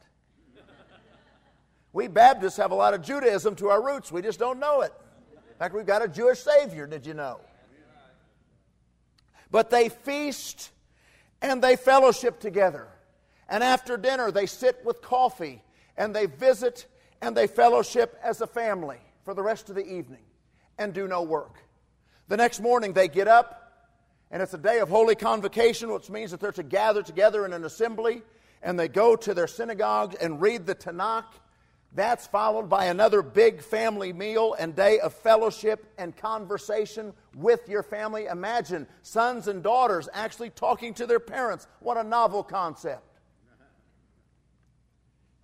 We 1.93 2.07
Baptists 2.07 2.57
have 2.57 2.71
a 2.71 2.75
lot 2.75 2.95
of 2.95 3.03
Judaism 3.03 3.55
to 3.57 3.69
our 3.69 3.81
roots. 3.81 4.11
We 4.11 4.23
just 4.23 4.39
don't 4.39 4.59
know 4.59 4.81
it. 4.81 4.91
In 5.31 5.59
fact, 5.59 5.75
we've 5.75 5.85
got 5.85 6.01
a 6.01 6.07
Jewish 6.07 6.39
Savior, 6.39 6.87
did 6.87 7.05
you 7.05 7.13
know? 7.13 7.39
But 9.51 9.69
they 9.69 9.89
feast 9.89 10.71
and 11.41 11.61
they 11.63 11.75
fellowship 11.75 12.39
together. 12.39 12.87
And 13.47 13.63
after 13.63 13.97
dinner, 13.97 14.31
they 14.31 14.47
sit 14.47 14.83
with 14.83 15.01
coffee 15.03 15.61
and 15.95 16.15
they 16.15 16.25
visit 16.25 16.87
and 17.21 17.37
they 17.37 17.45
fellowship 17.45 18.17
as 18.23 18.41
a 18.41 18.47
family 18.47 18.97
for 19.23 19.35
the 19.35 19.43
rest 19.43 19.69
of 19.69 19.75
the 19.75 19.85
evening 19.85 20.23
and 20.79 20.93
do 20.93 21.07
no 21.07 21.21
work. 21.21 21.57
The 22.27 22.37
next 22.37 22.59
morning, 22.59 22.93
they 22.93 23.07
get 23.07 23.27
up 23.27 23.62
and 24.33 24.41
it's 24.41 24.55
a 24.55 24.57
day 24.57 24.79
of 24.79 24.89
holy 24.89 25.13
convocation, 25.13 25.93
which 25.93 26.09
means 26.09 26.31
that 26.31 26.39
they're 26.39 26.51
to 26.51 26.63
gather 26.63 27.03
together 27.03 27.45
in 27.45 27.53
an 27.53 27.63
assembly 27.63 28.23
and 28.63 28.79
they 28.79 28.87
go 28.87 29.15
to 29.15 29.33
their 29.35 29.45
synagogues 29.45 30.15
and 30.15 30.41
read 30.41 30.65
the 30.65 30.73
Tanakh 30.73 31.25
that's 31.93 32.25
followed 32.25 32.67
by 32.67 32.85
another 32.85 33.21
big 33.21 33.61
family 33.61 34.11
meal 34.11 34.55
and 34.57 34.75
day 34.75 34.99
of 34.99 35.13
fellowship 35.13 35.85
and 35.99 36.17
conversation 36.17 37.13
with 37.35 37.69
your 37.69 37.83
family. 37.83 38.25
Imagine 38.25 38.87
sons 39.03 39.47
and 39.47 39.61
daughters 39.61 40.09
actually 40.11 40.49
talking 40.49 40.95
to 40.95 41.05
their 41.05 41.19
parents. 41.19 41.67
What 41.79 41.97
a 41.97 42.03
novel 42.03 42.41
concept. 42.41 43.03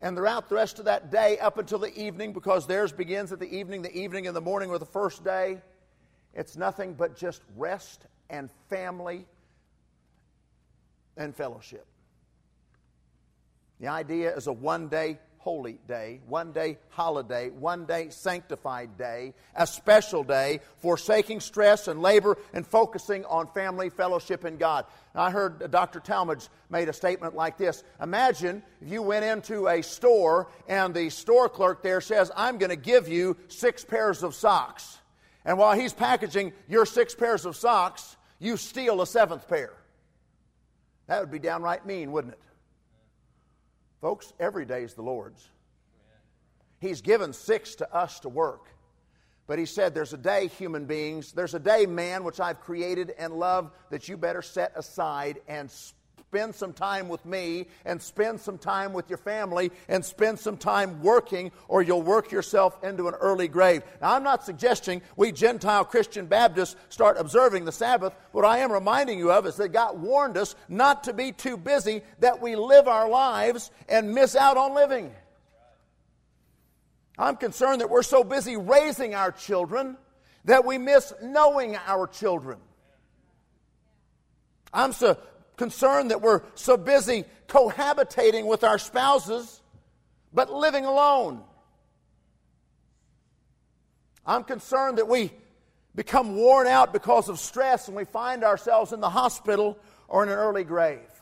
And 0.02 0.18
throughout 0.18 0.50
the 0.50 0.56
rest 0.56 0.80
of 0.80 0.86
that 0.86 1.12
day, 1.12 1.38
up 1.38 1.60
until 1.60 1.78
the 1.78 1.96
evening, 1.96 2.34
because 2.34 2.66
theirs 2.66 2.92
begins 2.92 3.32
at 3.32 3.40
the 3.40 3.56
evening, 3.56 3.84
the 3.84 3.96
evening 3.96 4.26
and 4.26 4.36
the 4.36 4.42
morning 4.42 4.70
were 4.70 4.80
the 4.80 4.86
first 4.86 5.24
day, 5.24 5.62
it's 6.34 6.58
nothing 6.58 6.96
but 6.96 7.16
just 7.16 7.44
rest 7.56 8.08
and 8.30 8.50
family 8.70 9.26
and 11.18 11.36
fellowship. 11.36 11.86
The 13.80 13.88
idea 13.88 14.36
is 14.36 14.48
a 14.48 14.54
one 14.54 14.88
day 14.88 15.20
holy 15.40 15.80
day, 15.88 16.20
one 16.28 16.52
day 16.52 16.78
holiday, 16.90 17.50
one 17.50 17.86
day 17.86 18.10
sanctified 18.10 18.98
day, 18.98 19.34
a 19.56 19.66
special 19.66 20.22
day, 20.22 20.60
forsaking 20.78 21.40
stress 21.40 21.88
and 21.88 22.02
labor 22.02 22.38
and 22.54 22.68
focusing 22.68 23.24
on 23.26 23.48
family 23.48 23.90
fellowship 23.90 24.44
and 24.44 24.60
God. 24.60 24.86
I 25.16 25.32
heard 25.32 25.72
Dr. 25.72 26.02
Talmage 26.02 26.50
made 26.70 26.90
a 26.90 26.94
statement 26.94 27.36
like 27.36 27.58
this 27.58 27.84
Imagine 28.02 28.62
if 28.82 28.92
you 28.92 29.02
went 29.02 29.24
into 29.24 29.68
a 29.68 29.82
store 29.82 30.50
and 30.68 30.94
the 30.94 31.10
store 31.10 31.48
clerk 31.48 31.82
there 31.82 32.02
says, 32.02 32.32
I'm 32.36 32.58
going 32.58 32.70
to 32.70 32.76
give 32.76 33.08
you 33.08 33.38
six 33.48 33.86
pairs 33.86 34.24
of 34.24 34.36
socks. 34.36 35.00
And 35.46 35.58
while 35.58 35.74
he's 35.74 35.94
packaging 35.94 36.52
your 36.68 36.86
six 36.86 37.16
pairs 37.16 37.46
of 37.46 37.56
socks, 37.56 38.18
you 38.40 38.58
steal 38.58 39.02
a 39.02 39.08
seventh 39.08 39.48
pair. 39.48 39.74
That 41.08 41.20
would 41.20 41.32
be 41.32 41.40
downright 41.40 41.86
mean, 41.86 42.12
wouldn't 42.12 42.34
it? 42.34 42.40
Folks, 44.02 44.32
every 44.40 44.66
day 44.66 44.84
is 44.84 44.94
the 44.94 45.02
Lord's. 45.02 45.48
He's 46.80 47.02
given 47.02 47.34
six 47.34 47.76
to 47.76 47.94
us 47.94 48.22
to 48.22 48.30
work. 48.30 48.68
But 49.48 49.60
he 49.60 49.66
said, 49.66 49.94
There's 49.94 50.14
a 50.14 50.18
day, 50.18 50.48
human 50.48 50.86
beings, 50.86 51.34
there's 51.34 51.56
a 51.56 51.60
day, 51.60 51.86
man, 51.86 52.24
which 52.24 52.40
I've 52.40 52.62
created 52.62 53.14
and 53.18 53.34
love 53.34 53.72
that 53.90 54.08
you 54.08 54.16
better 54.16 54.42
set 54.42 54.72
aside 54.76 55.42
and 55.48 55.70
spend 56.30 56.54
some 56.54 56.74
time 56.74 57.10
with 57.10 57.26
me 57.26 57.66
and 57.86 58.00
spend 58.00 58.40
some 58.40 58.60
time 58.60 58.94
with 58.94 59.10
your 59.10 59.18
family 59.18 59.72
and 59.88 60.06
spend 60.06 60.38
some 60.38 60.58
time 60.58 61.02
working, 61.02 61.52
or 61.68 61.82
you'll 61.82 62.04
work 62.04 62.32
yourself 62.32 62.78
into 62.84 63.08
an 63.08 63.16
early 63.16 63.48
grave. 63.48 63.82
Now, 64.00 64.14
I'm 64.14 64.22
not 64.22 64.46
suggesting 64.46 65.02
we 65.16 65.32
Gentile 65.32 65.84
Christian 65.84 66.28
Baptists 66.28 66.76
start 66.90 67.18
observing 67.18 67.66
the 67.66 67.72
Sabbath. 67.72 68.14
What 68.32 68.46
I 68.46 68.60
am 68.60 68.72
reminding 68.72 69.18
you 69.18 69.32
of 69.32 69.48
is 69.48 69.56
that 69.56 69.70
God 69.70 70.00
warned 70.00 70.38
us 70.38 70.56
not 70.68 71.06
to 71.06 71.14
be 71.14 71.32
too 71.32 71.58
busy 71.58 72.04
that 72.20 72.40
we 72.40 72.56
live 72.56 72.88
our 72.88 73.10
lives 73.10 73.72
and 73.88 74.14
miss 74.14 74.36
out 74.36 74.56
on 74.56 74.76
living. 74.76 75.12
I'm 77.18 77.38
concerned 77.38 77.82
that 77.82 77.90
we're 77.90 78.04
so 78.04 78.24
busy 78.24 78.56
raising 78.56 79.16
our 79.16 79.32
children 79.32 79.98
that 80.46 80.64
we 80.64 80.78
miss 80.78 81.12
knowing 81.24 81.76
our 81.88 82.06
children. 82.06 82.60
I'm 84.72 84.94
so 84.94 85.18
concerned 85.60 86.10
that 86.10 86.22
we're 86.22 86.42
so 86.56 86.78
busy 86.78 87.26
cohabitating 87.48 88.48
with 88.48 88.64
our 88.64 88.80
spouses, 88.80 89.62
but 90.34 90.52
living 90.52 90.86
alone. 90.86 91.44
I'm 94.26 94.46
concerned 94.46 95.00
that 95.00 95.08
we 95.10 95.32
become 95.96 96.38
worn 96.38 96.66
out 96.66 96.94
because 96.94 97.28
of 97.28 97.40
stress 97.40 97.90
and 97.90 97.98
we 97.98 98.06
find 98.06 98.46
ourselves 98.46 98.94
in 98.94 99.02
the 99.02 99.10
hospital 99.10 99.78
or 100.08 100.24
in 100.24 100.30
an 100.30 100.36
early 100.36 100.64
grave. 100.64 101.19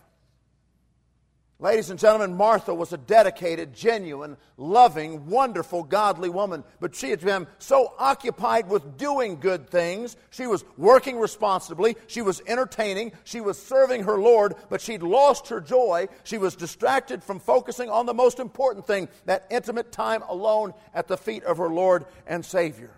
Ladies 1.59 1.89
and 1.89 1.99
gentlemen, 1.99 2.37
Martha 2.37 2.71
was 2.71 2.93
a 2.93 2.97
dedicated, 2.97 3.73
genuine, 3.73 4.37
loving, 4.57 5.25
wonderful, 5.25 5.81
godly 5.81 6.29
woman. 6.29 6.63
But 6.79 6.93
she 6.93 7.09
had 7.09 7.19
been 7.21 7.47
so 7.57 7.95
occupied 7.97 8.69
with 8.69 8.99
doing 8.99 9.39
good 9.39 9.67
things. 9.67 10.17
She 10.29 10.45
was 10.45 10.63
working 10.77 11.17
responsibly. 11.17 11.95
She 12.05 12.21
was 12.21 12.43
entertaining. 12.45 13.11
She 13.23 13.41
was 13.41 13.59
serving 13.59 14.03
her 14.03 14.19
Lord, 14.19 14.53
but 14.69 14.81
she'd 14.81 15.01
lost 15.01 15.47
her 15.47 15.59
joy. 15.59 16.09
She 16.23 16.37
was 16.37 16.55
distracted 16.55 17.23
from 17.23 17.39
focusing 17.39 17.89
on 17.89 18.05
the 18.05 18.13
most 18.13 18.37
important 18.37 18.85
thing 18.85 19.07
that 19.25 19.47
intimate 19.49 19.91
time 19.91 20.21
alone 20.29 20.75
at 20.93 21.07
the 21.07 21.17
feet 21.17 21.43
of 21.43 21.57
her 21.57 21.69
Lord 21.69 22.05
and 22.27 22.45
Savior. 22.45 22.91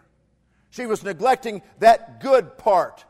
She 0.70 0.86
was 0.86 1.02
neglecting 1.02 1.62
that 1.80 2.20
good 2.20 2.58
part 2.58 3.06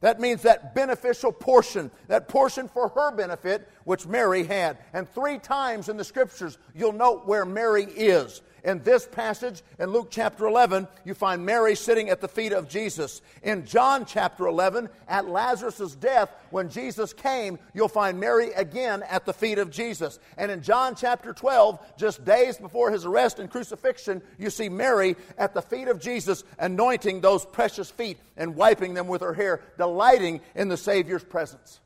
that 0.00 0.18
means 0.18 0.42
that 0.42 0.74
beneficial 0.74 1.30
portion, 1.30 1.90
that 2.08 2.26
portion 2.26 2.68
for 2.68 2.88
her 2.88 3.14
benefit, 3.14 3.68
which 3.90 4.06
Mary 4.06 4.44
had. 4.44 4.78
And 4.92 5.08
three 5.08 5.38
times 5.38 5.88
in 5.88 5.96
the 5.96 6.04
scriptures, 6.04 6.56
you'll 6.76 6.92
note 6.92 7.26
where 7.26 7.44
Mary 7.44 7.82
is. 7.82 8.40
In 8.62 8.84
this 8.84 9.04
passage, 9.04 9.64
in 9.80 9.90
Luke 9.90 10.12
chapter 10.12 10.46
11, 10.46 10.86
you 11.04 11.12
find 11.12 11.44
Mary 11.44 11.74
sitting 11.74 12.08
at 12.08 12.20
the 12.20 12.28
feet 12.28 12.52
of 12.52 12.68
Jesus. 12.68 13.20
In 13.42 13.66
John 13.66 14.04
chapter 14.04 14.46
11, 14.46 14.90
at 15.08 15.28
Lazarus' 15.28 15.96
death, 15.96 16.30
when 16.50 16.70
Jesus 16.70 17.12
came, 17.12 17.58
you'll 17.74 17.88
find 17.88 18.20
Mary 18.20 18.52
again 18.52 19.02
at 19.08 19.26
the 19.26 19.32
feet 19.32 19.58
of 19.58 19.72
Jesus. 19.72 20.20
And 20.38 20.52
in 20.52 20.62
John 20.62 20.94
chapter 20.94 21.32
12, 21.32 21.80
just 21.98 22.24
days 22.24 22.58
before 22.58 22.92
his 22.92 23.04
arrest 23.04 23.40
and 23.40 23.50
crucifixion, 23.50 24.22
you 24.38 24.50
see 24.50 24.68
Mary 24.68 25.16
at 25.36 25.52
the 25.52 25.62
feet 25.62 25.88
of 25.88 26.00
Jesus, 26.00 26.44
anointing 26.60 27.22
those 27.22 27.44
precious 27.44 27.90
feet 27.90 28.20
and 28.36 28.54
wiping 28.54 28.94
them 28.94 29.08
with 29.08 29.22
her 29.22 29.34
hair, 29.34 29.62
delighting 29.78 30.42
in 30.54 30.68
the 30.68 30.76
Savior's 30.76 31.24
presence 31.24 31.80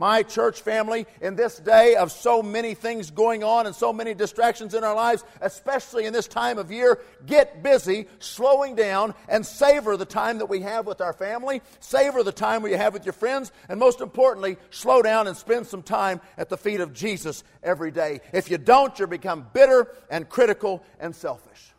my 0.00 0.22
church 0.22 0.62
family, 0.62 1.06
in 1.20 1.36
this 1.36 1.58
day 1.58 1.94
of 1.94 2.10
so 2.10 2.42
many 2.42 2.72
things 2.72 3.10
going 3.10 3.44
on 3.44 3.66
and 3.66 3.76
so 3.76 3.92
many 3.92 4.14
distractions 4.14 4.72
in 4.72 4.82
our 4.82 4.94
lives, 4.94 5.22
especially 5.42 6.06
in 6.06 6.12
this 6.14 6.26
time 6.26 6.56
of 6.56 6.72
year, 6.72 6.98
get 7.26 7.62
busy 7.62 8.06
slowing 8.18 8.74
down 8.74 9.12
and 9.28 9.44
savor 9.44 9.98
the 9.98 10.06
time 10.06 10.38
that 10.38 10.46
we 10.46 10.62
have 10.62 10.86
with 10.86 11.02
our 11.02 11.12
family, 11.12 11.60
savor 11.80 12.22
the 12.22 12.32
time 12.32 12.62
we 12.62 12.72
have 12.72 12.94
with 12.94 13.04
your 13.04 13.12
friends, 13.12 13.52
and 13.68 13.78
most 13.78 14.00
importantly, 14.00 14.56
slow 14.70 15.02
down 15.02 15.28
and 15.28 15.36
spend 15.36 15.66
some 15.66 15.82
time 15.82 16.18
at 16.38 16.48
the 16.48 16.56
feet 16.56 16.80
of 16.80 16.94
Jesus 16.94 17.44
every 17.62 17.90
day. 17.90 18.20
If 18.32 18.50
you 18.50 18.56
don't, 18.56 18.98
you 18.98 19.06
become 19.06 19.48
bitter 19.52 19.94
and 20.10 20.26
critical 20.26 20.82
and 20.98 21.14
selfish. 21.14 21.74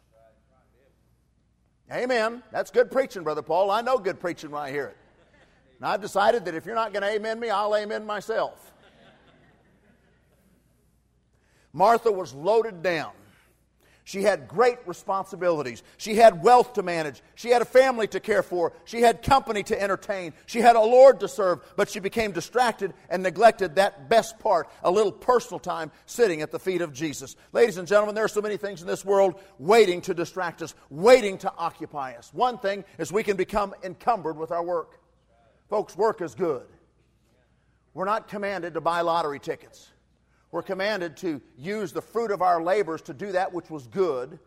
Amen. 1.92 2.44
That's 2.52 2.70
good 2.70 2.92
preaching, 2.92 3.24
Brother 3.24 3.42
Paul. 3.42 3.72
I 3.72 3.82
know 3.82 3.98
good 3.98 4.20
preaching 4.20 4.52
when 4.52 4.62
I 4.62 4.70
hear 4.70 4.86
it. 4.86 4.98
And 5.82 5.90
I've 5.90 6.02
decided 6.02 6.46
that 6.46 6.54
if 6.54 6.68
you're 6.68 6.76
not 6.76 6.94
going 6.94 7.02
to 7.02 7.10
amen 7.10 7.40
me, 7.40 7.50
I'll 7.50 7.76
amen 7.76 8.06
myself. 8.06 8.72
Martha 11.74 12.12
was 12.12 12.36
loaded 12.36 12.84
down. 12.84 13.14
She 14.04 14.22
had 14.22 14.48
great 14.48 14.78
responsibilities. 14.86 15.82
She 15.98 16.16
had 16.16 16.44
wealth 16.44 16.74
to 16.74 16.84
manage. 16.84 17.24
She 17.34 17.50
had 17.50 17.64
a 17.64 17.66
family 17.66 18.06
to 18.10 18.20
care 18.20 18.44
for. 18.44 18.74
She 18.86 19.02
had 19.02 19.24
company 19.24 19.64
to 19.64 19.82
entertain. 19.82 20.34
She 20.46 20.60
had 20.60 20.76
a 20.76 20.82
Lord 20.82 21.20
to 21.22 21.28
serve, 21.28 21.62
but 21.76 21.90
she 21.90 22.00
became 22.00 22.32
distracted 22.32 22.94
and 23.10 23.24
neglected 23.24 23.76
that 23.76 24.08
best 24.08 24.38
part, 24.38 24.70
a 24.84 24.92
little 24.92 25.12
personal 25.12 25.60
time 25.60 25.92
sitting 26.06 26.44
at 26.44 26.52
the 26.52 26.60
feet 26.60 26.82
of 26.82 26.94
Jesus. 26.94 27.36
Ladies 27.54 27.78
and 27.78 27.88
gentlemen, 27.88 28.14
there 28.14 28.26
are 28.26 28.28
so 28.28 28.42
many 28.42 28.58
things 28.58 28.82
in 28.82 28.88
this 28.88 29.04
world 29.04 29.40
waiting 29.58 30.02
to 30.02 30.14
distract 30.14 30.62
us, 30.62 30.76
waiting 30.92 31.40
to 31.40 31.52
occupy 31.58 32.14
us. 32.14 32.32
One 32.34 32.60
thing 32.60 32.84
is 33.00 33.12
we 33.12 33.24
can 33.24 33.38
become 33.38 33.74
encumbered 33.84 34.38
with 34.38 34.52
our 34.52 34.64
work. 34.64 35.01
Folks, 35.72 35.96
work 35.96 36.20
is 36.20 36.36
good. 36.36 36.66
We're 37.94 38.04
not 38.04 38.28
commanded 38.28 38.74
to 38.74 38.82
buy 38.82 39.00
lottery 39.00 39.40
tickets. 39.40 39.90
We're 40.52 40.64
commanded 40.64 41.16
to 41.18 41.42
use 41.58 41.94
the 41.94 42.02
fruit 42.02 42.32
of 42.32 42.42
our 42.42 42.62
labors 42.62 43.02
to 43.04 43.14
do 43.14 43.32
that 43.32 43.54
which 43.54 43.70
was 43.70 43.88
good. 43.88 44.38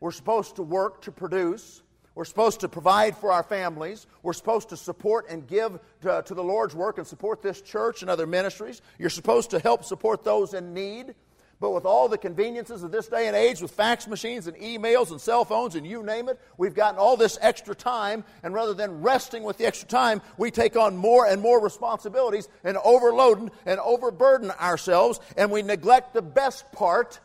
We're 0.00 0.12
supposed 0.12 0.56
to 0.56 0.62
work 0.62 1.02
to 1.02 1.12
produce. 1.12 1.82
We're 2.14 2.24
supposed 2.24 2.60
to 2.60 2.70
provide 2.70 3.18
for 3.18 3.30
our 3.30 3.42
families. 3.42 4.06
We're 4.22 4.32
supposed 4.32 4.70
to 4.70 4.78
support 4.78 5.26
and 5.28 5.46
give 5.46 5.78
to, 6.00 6.22
to, 6.24 6.32
the 6.34 6.42
Lord's 6.42 6.74
work 6.74 6.96
and 6.96 7.06
support 7.06 7.42
this 7.42 7.60
church 7.60 8.00
and 8.00 8.10
other 8.10 8.26
ministries. 8.26 8.80
You're 8.98 9.10
supposed 9.10 9.50
to 9.50 9.58
help 9.58 9.84
support 9.84 10.24
those 10.24 10.54
in 10.54 10.72
need. 10.72 11.14
But 11.62 11.74
with 11.74 11.84
all 11.84 12.08
the 12.08 12.18
conveniences 12.18 12.82
of 12.82 12.90
this 12.90 13.06
day 13.06 13.28
and 13.28 13.36
age, 13.36 13.62
with 13.62 13.70
fax 13.70 14.08
machines 14.08 14.48
and 14.48 14.56
emails 14.56 15.12
and 15.12 15.20
cell 15.20 15.44
phones 15.44 15.76
and 15.76 15.86
you 15.86 16.02
name 16.02 16.28
it, 16.28 16.40
we've 16.58 16.74
gotten 16.74 16.98
all 16.98 17.16
this 17.16 17.38
extra 17.40 17.72
time. 17.72 18.24
And 18.42 18.52
rather 18.52 18.74
than 18.74 19.00
resting 19.00 19.44
with 19.44 19.58
the 19.58 19.66
extra 19.66 19.86
time, 19.86 20.22
we 20.36 20.50
take 20.50 20.74
on 20.74 20.96
more 20.96 21.24
and 21.24 21.40
more 21.40 21.62
responsibilities 21.62 22.48
and 22.64 22.76
overload 22.78 23.52
and 23.64 23.78
overburden 23.78 24.50
ourselves. 24.50 25.20
And 25.36 25.52
we 25.52 25.62
neglect 25.62 26.14
the 26.14 26.20
best 26.20 26.72
part. 26.72 27.20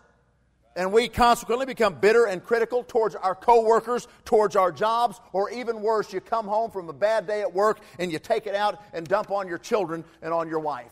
And 0.75 0.93
we 0.93 1.07
consequently 1.07 1.65
become 1.65 1.95
bitter 1.95 2.25
and 2.27 2.43
critical 2.43 2.83
towards 2.83 3.15
our 3.15 3.33
coworkers, 3.33 4.07
towards 4.23 4.55
our 4.55 4.71
jobs, 4.71 5.19
or 5.33 5.49
even 5.49 5.81
worse, 5.81 6.13
you 6.13 6.21
come 6.21 6.45
home 6.45 6.69
from 6.69 6.87
a 6.89 6.93
bad 6.93 7.25
day 7.25 7.41
at 7.41 7.51
work 7.51 7.79
and 7.97 8.11
you 8.11 8.19
take 8.19 8.45
it 8.45 8.53
out 8.53 8.79
and 8.93 9.07
dump 9.07 9.31
on 9.31 9.47
your 9.47 9.57
children 9.57 10.05
and 10.21 10.31
on 10.31 10.47
your 10.47 10.59
wife. 10.59 10.91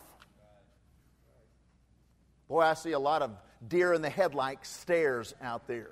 Boy, 2.48 2.60
I 2.60 2.74
see 2.74 2.92
a 2.92 2.98
lot 2.98 3.22
of 3.22 3.32
deer 3.66 3.92
in 3.92 4.02
the 4.02 4.10
headlights 4.10 4.68
stares 4.68 5.34
out 5.42 5.66
there. 5.66 5.90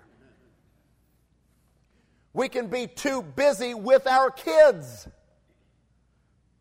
We 2.33 2.49
can 2.49 2.67
be 2.67 2.87
too 2.87 3.23
busy 3.23 3.75
with 3.75 4.07
our 4.07 4.31
kids. 4.31 5.09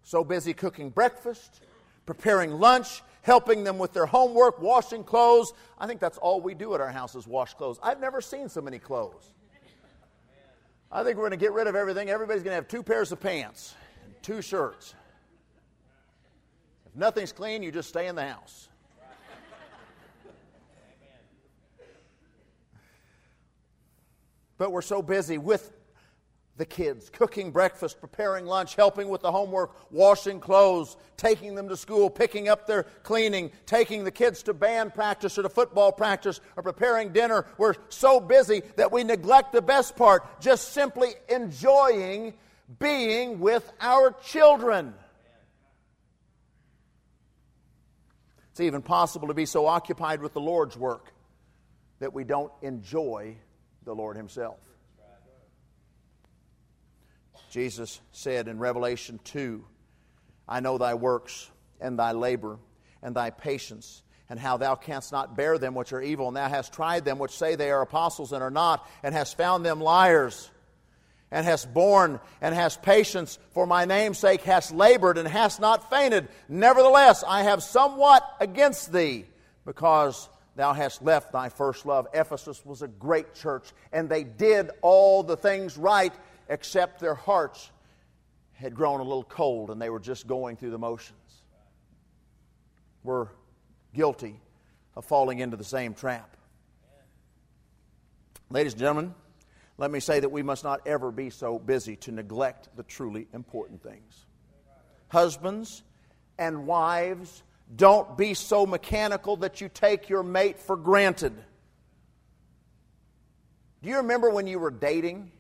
So 0.04 0.24
busy 0.24 0.54
cooking 0.54 0.90
breakfast, 0.90 1.62
preparing 2.06 2.52
lunch, 2.52 3.02
helping 3.22 3.64
them 3.64 3.78
with 3.78 3.94
their 3.94 4.06
homework, 4.06 4.62
washing 4.62 5.04
clothes. 5.04 5.54
I 5.80 5.88
think 5.88 6.00
that's 6.00 6.18
all 6.18 6.42
we 6.42 6.54
do 6.54 6.76
at 6.76 6.82
our 6.82 6.92
house 6.92 7.16
is 7.16 7.26
wash 7.26 7.54
clothes. 7.54 7.80
I've 7.82 8.00
never 8.00 8.22
seen 8.22 8.50
so 8.50 8.62
many 8.62 8.80
clothes. 8.80 9.34
I 10.92 11.04
think 11.04 11.18
we're 11.18 11.24
going 11.24 11.40
to 11.40 11.44
get 11.44 11.54
rid 11.54 11.66
of 11.66 11.76
everything. 11.76 12.10
Everybody's 12.10 12.44
going 12.44 12.52
to 12.52 12.56
have 12.56 12.68
two 12.68 12.84
pairs 12.84 13.12
of 13.12 13.20
pants 13.20 13.74
and 14.06 14.14
two 14.22 14.44
shirts. 14.44 14.94
If 16.86 16.96
nothing's 16.96 17.32
clean, 17.32 17.64
you 17.64 17.72
just 17.72 17.90
stay 17.90 18.08
in 18.08 18.16
the 18.16 18.28
house. 18.28 18.70
But 24.58 24.72
we're 24.72 24.82
so 24.82 25.02
busy 25.02 25.38
with 25.38 25.72
the 26.56 26.66
kids, 26.66 27.10
cooking 27.10 27.52
breakfast, 27.52 28.00
preparing 28.00 28.46
lunch, 28.46 28.76
helping 28.76 29.10
with 29.10 29.22
the 29.22 29.32
homework, 29.32 29.92
washing 29.92 30.40
clothes, 30.40 30.98
taking 31.18 31.56
them 31.56 31.68
to 31.70 31.76
school, 31.76 32.12
picking 32.12 32.48
up 32.48 32.68
their 32.68 32.84
cleaning, 33.02 33.52
taking 33.66 34.04
the 34.04 34.12
kids 34.12 34.44
to 34.44 34.54
band 34.54 34.94
practice 34.94 35.38
or 35.38 35.42
to 35.42 35.50
football 35.50 35.92
practice 35.92 36.42
or 36.56 36.62
preparing 36.62 37.12
dinner. 37.12 37.48
We're 37.58 37.74
so 37.90 38.20
busy 38.20 38.62
that 38.76 38.92
we 38.92 39.04
neglect 39.04 39.52
the 39.52 39.64
best 39.64 39.96
part, 39.96 40.42
just 40.42 40.74
simply 40.74 41.10
enjoying 41.28 42.36
being 42.80 43.40
with 43.40 43.72
our 43.82 44.12
children. 44.24 44.94
It's 48.52 48.60
even 48.60 48.84
possible 48.84 49.30
to 49.30 49.34
be 49.34 49.48
so 49.48 49.66
occupied 49.66 50.22
with 50.22 50.34
the 50.34 50.42
Lord's 50.42 50.78
work 50.78 51.12
that 51.98 52.14
we 52.14 52.24
don't 52.24 52.52
enjoy 52.62 53.38
the 53.86 53.96
Lord 53.96 54.18
Himself. 54.18 54.58
Jesus 57.50 58.02
said 58.12 58.48
in 58.48 58.58
Revelation 58.58 59.20
2 59.26 59.64
I 60.48 60.60
know 60.60 60.78
thy 60.78 60.96
works 60.96 61.50
and 61.80 62.00
thy 62.00 62.12
labor 62.12 62.58
and 63.02 63.16
thy 63.16 63.30
patience, 63.30 64.02
and 64.30 64.40
how 64.40 64.58
thou 64.58 64.76
canst 64.76 65.12
not 65.12 65.36
bear 65.36 65.58
them 65.58 65.76
which 65.76 65.94
are 65.94 66.02
evil, 66.02 66.28
and 66.28 66.38
thou 66.38 66.50
hast 66.50 66.74
tried 66.74 67.06
them 67.06 67.20
which 67.20 67.32
say 67.32 67.56
they 67.56 67.70
are 67.70 67.82
apostles 67.82 68.32
and 68.32 68.42
are 68.42 68.50
not, 68.50 68.88
and 69.04 69.14
hast 69.14 69.38
found 69.38 69.66
them 69.66 69.82
liars, 69.82 70.50
and 71.32 71.46
hast 71.46 71.74
borne 71.74 72.20
and 72.42 72.56
hast 72.56 72.82
patience 72.82 73.38
for 73.52 73.68
my 73.68 73.86
name's 73.86 74.18
sake, 74.18 74.42
hast 74.42 74.74
labored 74.74 75.18
and 75.18 75.28
hast 75.28 75.60
not 75.60 75.90
fainted. 75.90 76.30
Nevertheless, 76.48 77.24
I 77.28 77.44
have 77.44 77.62
somewhat 77.62 78.24
against 78.40 78.94
thee, 78.94 79.26
because 79.66 80.30
thou 80.56 80.74
hast 80.74 81.02
left 81.02 81.32
thy 81.32 81.50
first 81.50 81.86
love. 81.86 82.08
Ephesus 82.14 82.66
was 82.66 82.82
a 82.82 82.88
great 82.88 83.34
church, 83.34 83.72
and 83.92 84.10
they 84.10 84.24
did 84.24 84.72
all 84.82 85.24
the 85.24 85.38
things 85.38 85.78
right, 85.78 86.14
except 86.50 87.00
their 87.00 87.16
hearts 87.16 87.72
had 88.54 88.76
grown 88.76 89.00
a 89.00 89.04
little 89.04 89.24
cold 89.24 89.72
and 89.72 89.82
they 89.82 89.90
were 89.90 90.00
just 90.00 90.26
going 90.26 90.56
through 90.56 90.70
the 90.70 90.78
motions. 90.78 91.20
We're 93.04 93.28
guilty 93.94 94.40
of 94.96 95.06
falling 95.06 95.40
into 95.40 95.58
the 95.58 95.64
same 95.64 95.94
trap. 95.94 96.38
Ladies 98.50 98.74
and 98.74 98.80
gentlemen, 98.80 99.16
let 99.78 99.92
me 99.92 100.00
say 100.00 100.20
that 100.20 100.30
we 100.30 100.44
must 100.44 100.64
not 100.64 100.88
ever 100.88 101.12
be 101.12 101.30
so 101.30 101.60
busy 101.60 101.96
to 101.98 102.12
neglect 102.12 102.70
the 102.78 102.84
truly 102.84 103.28
important 103.34 103.82
things. 103.82 104.26
Husbands 105.10 105.84
and 106.38 106.66
wives 106.66 107.44
don't 107.76 108.18
be 108.18 108.34
so 108.34 108.66
mechanical 108.66 109.38
that 109.38 109.62
you 109.62 109.70
take 109.70 110.10
your 110.10 110.24
mate 110.24 110.60
for 110.60 110.76
granted. 110.76 111.34
Do 113.82 113.90
you 113.90 113.98
remember 113.98 114.30
when 114.30 114.48
you 114.48 114.60
were 114.60 114.72
dating? 114.72 115.32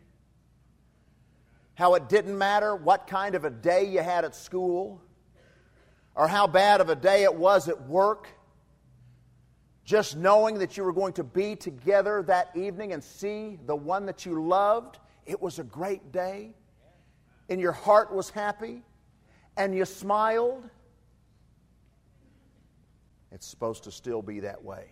How 1.75 1.95
it 1.95 2.09
didn't 2.09 2.37
matter 2.37 2.75
what 2.75 3.07
kind 3.07 3.35
of 3.35 3.45
a 3.45 3.49
day 3.49 3.85
you 3.85 4.01
had 4.01 4.25
at 4.25 4.35
school 4.35 5.01
or 6.15 6.27
how 6.27 6.47
bad 6.47 6.81
of 6.81 6.89
a 6.89 6.95
day 6.95 7.23
it 7.23 7.33
was 7.33 7.67
at 7.67 7.87
work. 7.87 8.27
Just 9.85 10.15
knowing 10.15 10.59
that 10.59 10.77
you 10.77 10.83
were 10.83 10.93
going 10.93 11.13
to 11.13 11.23
be 11.23 11.55
together 11.55 12.23
that 12.23 12.51
evening 12.55 12.93
and 12.93 13.03
see 13.03 13.59
the 13.65 13.75
one 13.75 14.05
that 14.05 14.25
you 14.25 14.43
loved, 14.43 14.99
it 15.25 15.41
was 15.41 15.59
a 15.59 15.63
great 15.63 16.11
day. 16.11 16.53
And 17.49 17.59
your 17.59 17.71
heart 17.71 18.13
was 18.13 18.29
happy 18.29 18.83
and 19.57 19.75
you 19.75 19.85
smiled 19.85 20.69
it's 23.33 23.47
supposed 23.47 23.83
to 23.85 23.91
still 23.91 24.21
be 24.21 24.41
that 24.41 24.63
way. 24.63 24.85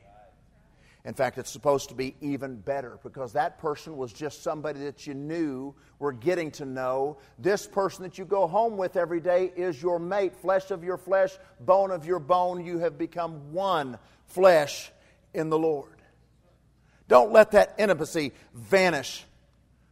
In 1.03 1.13
fact, 1.15 1.37
it's 1.39 1.49
supposed 1.49 1.89
to 1.89 1.95
be 1.95 2.15
even 2.21 2.57
better 2.57 2.99
because 3.03 3.33
that 3.33 3.57
person 3.57 3.97
was 3.97 4.13
just 4.13 4.43
somebody 4.43 4.81
that 4.81 5.07
you 5.07 5.15
knew, 5.15 5.73
were 5.97 6.11
getting 6.11 6.51
to 6.51 6.65
know. 6.65 7.17
This 7.39 7.65
person 7.65 8.03
that 8.03 8.19
you 8.19 8.25
go 8.25 8.47
home 8.47 8.77
with 8.77 8.95
every 8.95 9.19
day 9.19 9.51
is 9.55 9.81
your 9.81 9.97
mate, 9.97 10.35
flesh 10.35 10.69
of 10.69 10.83
your 10.83 10.97
flesh, 10.97 11.31
bone 11.59 11.89
of 11.89 12.05
your 12.05 12.19
bone. 12.19 12.63
You 12.63 12.79
have 12.79 12.99
become 12.99 13.51
one 13.51 13.97
flesh 14.27 14.91
in 15.33 15.49
the 15.49 15.57
Lord. 15.57 15.95
Don't 17.07 17.31
let 17.31 17.51
that 17.51 17.75
intimacy 17.79 18.31
vanish 18.53 19.25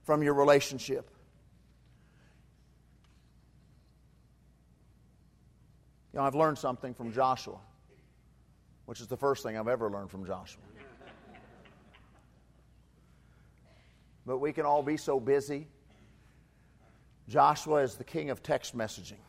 from 0.03 0.21
your 0.21 0.35
relationship. 0.35 1.09
You 6.13 6.19
know, 6.19 6.25
I've 6.25 6.35
learned 6.35 6.57
something 6.57 6.93
from 6.93 7.13
Joshua, 7.13 7.57
which 8.89 9.02
is 9.02 9.06
the 9.06 9.15
first 9.15 9.43
thing 9.43 9.56
I've 9.56 9.67
ever 9.67 9.88
learned 9.88 10.10
from 10.10 10.25
Joshua. 10.25 10.63
but 14.25 14.39
we 14.39 14.52
can 14.52 14.65
all 14.65 14.82
be 14.82 14.97
so 14.97 15.19
busy. 15.19 15.67
Joshua 17.28 17.84
is 17.84 17.97
the 17.97 18.04
king 18.04 18.32
of 18.32 18.41
text 18.41 18.75
messaging. 18.75 19.21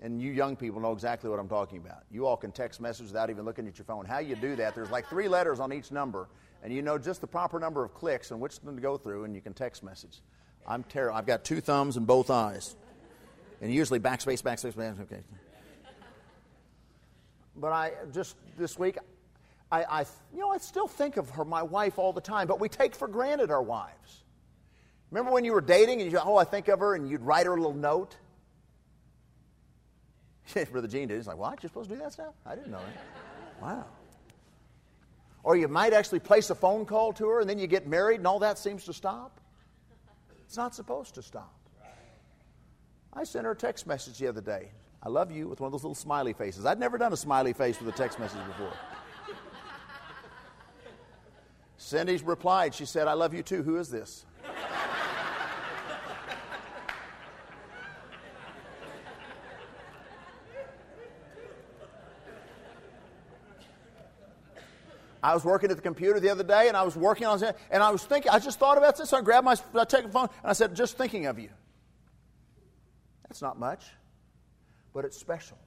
And 0.00 0.20
you 0.20 0.32
young 0.32 0.56
people 0.56 0.80
know 0.80 0.90
exactly 0.90 1.30
what 1.30 1.38
I'm 1.38 1.48
talking 1.48 1.78
about. 1.78 2.02
You 2.10 2.26
all 2.26 2.36
can 2.36 2.50
text 2.50 2.80
message 2.80 3.06
without 3.06 3.30
even 3.30 3.44
looking 3.44 3.68
at 3.68 3.78
your 3.78 3.84
phone. 3.84 4.04
How 4.04 4.18
you 4.18 4.34
do 4.34 4.56
that, 4.56 4.74
there's 4.74 4.90
like 4.90 5.08
three 5.08 5.28
letters 5.28 5.60
on 5.60 5.72
each 5.72 5.92
number, 5.92 6.26
and 6.64 6.72
you 6.72 6.82
know 6.82 6.98
just 6.98 7.20
the 7.20 7.28
proper 7.28 7.60
number 7.60 7.84
of 7.84 7.94
clicks 7.94 8.32
and 8.32 8.40
which 8.40 8.56
one 8.62 8.74
to 8.74 8.82
go 8.82 8.96
through, 8.96 9.26
and 9.26 9.34
you 9.36 9.40
can 9.40 9.54
text 9.54 9.84
message. 9.84 10.22
I'm 10.66 10.82
terrible. 10.82 11.16
I've 11.16 11.26
got 11.26 11.44
two 11.44 11.60
thumbs 11.60 11.96
and 11.96 12.04
both 12.04 12.30
eyes. 12.30 12.74
And 13.60 13.72
usually 13.72 14.00
backspace, 14.00 14.42
backspace, 14.42 14.72
backspace. 14.72 15.02
Okay. 15.02 15.22
But 17.58 17.72
I 17.72 17.92
just 18.12 18.36
this 18.56 18.78
week, 18.78 18.98
I, 19.70 19.84
I 19.84 20.00
you 20.32 20.40
know 20.40 20.50
I 20.50 20.58
still 20.58 20.88
think 20.88 21.16
of 21.16 21.30
her, 21.30 21.44
my 21.44 21.62
wife, 21.62 21.98
all 21.98 22.12
the 22.12 22.20
time. 22.20 22.46
But 22.46 22.60
we 22.60 22.68
take 22.68 22.94
for 22.94 23.08
granted 23.08 23.50
our 23.50 23.62
wives. 23.62 24.24
Remember 25.10 25.32
when 25.32 25.44
you 25.44 25.52
were 25.52 25.60
dating 25.60 26.02
and 26.02 26.10
you 26.10 26.18
oh 26.18 26.36
I 26.36 26.44
think 26.44 26.68
of 26.68 26.80
her 26.80 26.94
and 26.94 27.08
you'd 27.08 27.22
write 27.22 27.46
her 27.46 27.52
a 27.52 27.56
little 27.56 27.72
note. 27.72 28.16
Brother 30.70 30.88
Gene 30.88 31.08
did. 31.08 31.16
He's 31.16 31.26
like, 31.26 31.38
what? 31.38 31.62
You're 31.62 31.68
supposed 31.68 31.90
to 31.90 31.96
do 31.96 32.02
that 32.02 32.12
stuff? 32.12 32.34
I 32.46 32.54
didn't 32.54 32.70
know 32.70 32.78
that. 32.78 33.62
Wow. 33.62 33.84
Or 35.42 35.56
you 35.56 35.68
might 35.68 35.92
actually 35.92 36.20
place 36.20 36.50
a 36.50 36.54
phone 36.54 36.84
call 36.84 37.12
to 37.14 37.28
her 37.28 37.40
and 37.40 37.48
then 37.48 37.58
you 37.58 37.66
get 37.66 37.86
married 37.86 38.20
and 38.20 38.26
all 38.26 38.38
that 38.40 38.58
seems 38.58 38.84
to 38.84 38.92
stop. 38.92 39.40
It's 40.46 40.56
not 40.56 40.74
supposed 40.74 41.14
to 41.16 41.22
stop. 41.22 41.54
I 43.12 43.24
sent 43.24 43.44
her 43.44 43.52
a 43.52 43.56
text 43.56 43.86
message 43.86 44.18
the 44.18 44.28
other 44.28 44.40
day. 44.40 44.70
I 45.02 45.08
love 45.08 45.30
you 45.30 45.48
with 45.48 45.60
one 45.60 45.68
of 45.68 45.72
those 45.72 45.84
little 45.84 45.94
smiley 45.94 46.32
faces. 46.32 46.66
I'd 46.66 46.80
never 46.80 46.98
done 46.98 47.12
a 47.12 47.16
smiley 47.16 47.52
face 47.52 47.80
with 47.80 47.88
a 47.94 47.96
text 47.96 48.18
message 48.18 48.44
before. 48.46 48.72
Cindy's 51.76 52.22
replied. 52.22 52.74
She 52.74 52.84
said, 52.84 53.06
I 53.06 53.12
love 53.12 53.32
you 53.32 53.42
too. 53.42 53.62
Who 53.62 53.76
is 53.76 53.88
this? 53.88 54.26
I 65.22 65.34
was 65.34 65.44
working 65.44 65.70
at 65.70 65.76
the 65.76 65.82
computer 65.82 66.20
the 66.20 66.30
other 66.30 66.44
day 66.44 66.68
and 66.68 66.76
I 66.76 66.82
was 66.82 66.96
working 66.96 67.26
on 67.26 67.42
it 67.42 67.56
and 67.70 67.82
I 67.82 67.90
was 67.90 68.04
thinking, 68.04 68.30
I 68.30 68.38
just 68.38 68.58
thought 68.58 68.78
about 68.78 68.96
this. 68.96 69.10
So 69.10 69.18
I 69.18 69.20
grabbed 69.20 69.44
my, 69.44 69.54
iPhone 69.54 70.30
and 70.42 70.50
I 70.50 70.52
said, 70.52 70.74
just 70.74 70.96
thinking 70.96 71.26
of 71.26 71.38
you. 71.38 71.50
That's 73.28 73.42
not 73.42 73.58
much, 73.58 73.84
but 74.92 75.04
it's 75.04 75.16
special. 75.16 75.58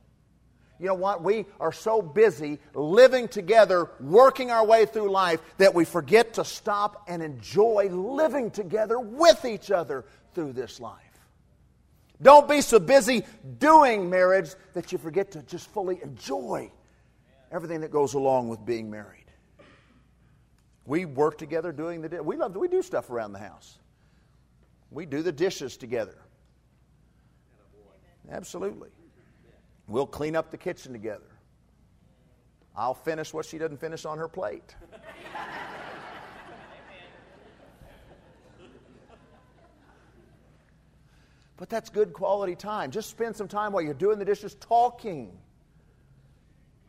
You 0.80 0.88
know 0.88 0.96
what? 0.96 1.24
We 1.24 1.46
are 1.60 1.72
so 1.72 2.02
busy 2.02 2.58
living 2.74 3.28
together, 3.28 3.92
working 4.00 4.50
our 4.50 4.66
way 4.66 4.88
through 4.88 5.12
life, 5.12 5.40
that 5.58 5.76
we 5.76 5.86
forget 5.86 6.34
to 6.34 6.44
stop 6.44 7.04
and 7.08 7.22
enjoy 7.22 7.90
living 7.92 8.50
together 8.50 9.00
with 9.00 9.46
each 9.46 9.70
other 9.70 10.06
through 10.34 10.54
this 10.54 10.80
life. 10.80 10.98
Don't 12.20 12.50
be 12.50 12.62
so 12.62 12.80
busy 12.80 13.24
doing 13.60 14.10
marriage 14.10 14.50
that 14.74 14.92
you 14.92 14.98
forget 14.98 15.32
to 15.32 15.44
just 15.44 15.70
fully 15.70 16.00
enjoy 16.02 16.72
everything 17.52 17.82
that 17.82 17.92
goes 17.92 18.16
along 18.16 18.50
with 18.50 18.66
being 18.66 18.90
married. 18.90 19.26
We 20.86 21.06
work 21.06 21.38
together 21.38 21.72
doing 21.72 22.02
the 22.02 22.24
we 22.24 22.38
love 22.38 22.56
we 22.56 22.68
do 22.68 22.82
stuff 22.82 23.12
around 23.12 23.34
the 23.34 23.40
house. 23.40 23.78
We 24.90 25.06
do 25.06 25.22
the 25.22 25.32
dishes 25.32 25.78
together. 25.78 26.18
Absolutely. 28.30 28.90
We'll 29.92 30.08
clean 30.08 30.38
up 30.38 30.50
the 30.52 30.58
kitchen 30.58 30.94
together. 30.94 31.28
I'll 32.78 32.94
finish 32.94 33.34
what 33.34 33.46
she 33.46 33.58
doesn't 33.58 33.82
finish 33.82 34.06
on 34.06 34.18
her 34.18 34.30
plate. 34.30 34.74
but 41.58 41.68
that's 41.68 41.90
good 41.90 42.14
quality 42.14 42.56
time. 42.56 42.90
Just 42.90 43.10
spend 43.10 43.36
some 43.36 43.50
time 43.50 43.74
while 43.74 43.82
you're 43.82 43.94
doing 43.94 44.18
the 44.18 44.24
dishes 44.24 44.56
talking 44.62 45.38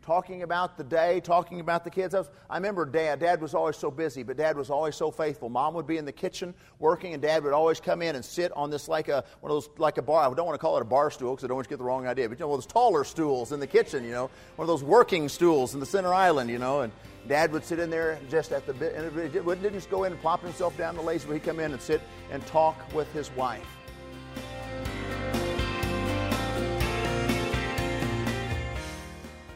talking 0.02 0.42
about 0.42 0.76
the 0.76 0.84
day, 0.84 1.20
talking 1.20 1.60
about 1.60 1.84
the 1.84 1.90
kids. 1.90 2.14
I, 2.14 2.18
was, 2.18 2.30
I, 2.50 2.56
remember 2.56 2.84
dad. 2.84 3.20
Dad 3.20 3.40
was 3.40 3.54
always 3.54 3.76
so 3.76 3.90
busy, 3.90 4.22
but 4.22 4.36
dad 4.36 4.56
was 4.56 4.68
always 4.68 4.96
so 4.96 5.10
faithful. 5.10 5.48
Mom 5.48 5.74
would 5.74 5.86
be 5.86 5.96
in 5.96 6.04
the 6.04 6.12
kitchen 6.12 6.54
working, 6.78 7.14
and 7.14 7.22
dad 7.22 7.44
would 7.44 7.52
always 7.52 7.80
come 7.80 8.02
in 8.02 8.16
and 8.16 8.24
sit 8.24 8.52
on 8.52 8.70
this 8.70 8.88
like 8.88 9.08
a 9.08 9.24
one 9.40 9.50
of 9.50 9.56
those 9.56 9.70
like 9.78 9.98
a 9.98 10.02
bar. 10.02 10.28
I 10.28 10.34
don't 10.34 10.46
want 10.46 10.54
to 10.54 10.60
call 10.60 10.76
it 10.76 10.82
a 10.82 10.86
bar 10.86 11.10
stool 11.10 11.32
because 11.32 11.44
I 11.44 11.48
don't 11.48 11.56
want 11.56 11.66
to 11.66 11.70
get 11.70 11.78
the 11.78 11.84
wrong 11.84 12.06
idea. 12.06 12.28
But 12.28 12.38
you 12.38 12.46
know, 12.46 12.52
those 12.52 12.66
taller 12.66 13.04
stools 13.04 13.52
in 13.52 13.60
the 13.60 13.66
kitchen. 13.66 14.04
You 14.04 14.12
know, 14.12 14.30
one 14.56 14.64
of 14.64 14.68
those 14.68 14.84
working 14.84 15.28
stools 15.28 15.74
in 15.74 15.80
the 15.80 15.86
center 15.86 16.12
island. 16.12 16.50
You 16.50 16.58
know, 16.58 16.80
and 16.80 16.92
dad 17.28 17.52
would 17.52 17.64
sit 17.64 17.78
in 17.78 17.90
there 17.90 18.18
just 18.28 18.52
at 18.52 18.66
the 18.66 18.74
bit, 18.74 18.94
and 18.94 19.16
it 19.16 19.32
didn't 19.32 19.72
just 19.72 19.90
go 19.90 20.04
in 20.04 20.12
and 20.12 20.20
plop 20.20 20.42
himself 20.42 20.76
down 20.76 20.96
the 20.96 21.02
lazy, 21.02 21.26
but 21.26 21.34
he'd 21.34 21.44
come 21.44 21.60
in 21.60 21.72
and 21.72 21.80
sit 21.80 22.00
and 22.30 22.44
talk 22.46 22.76
with 22.94 23.12
his 23.12 23.30
wife. 23.32 23.81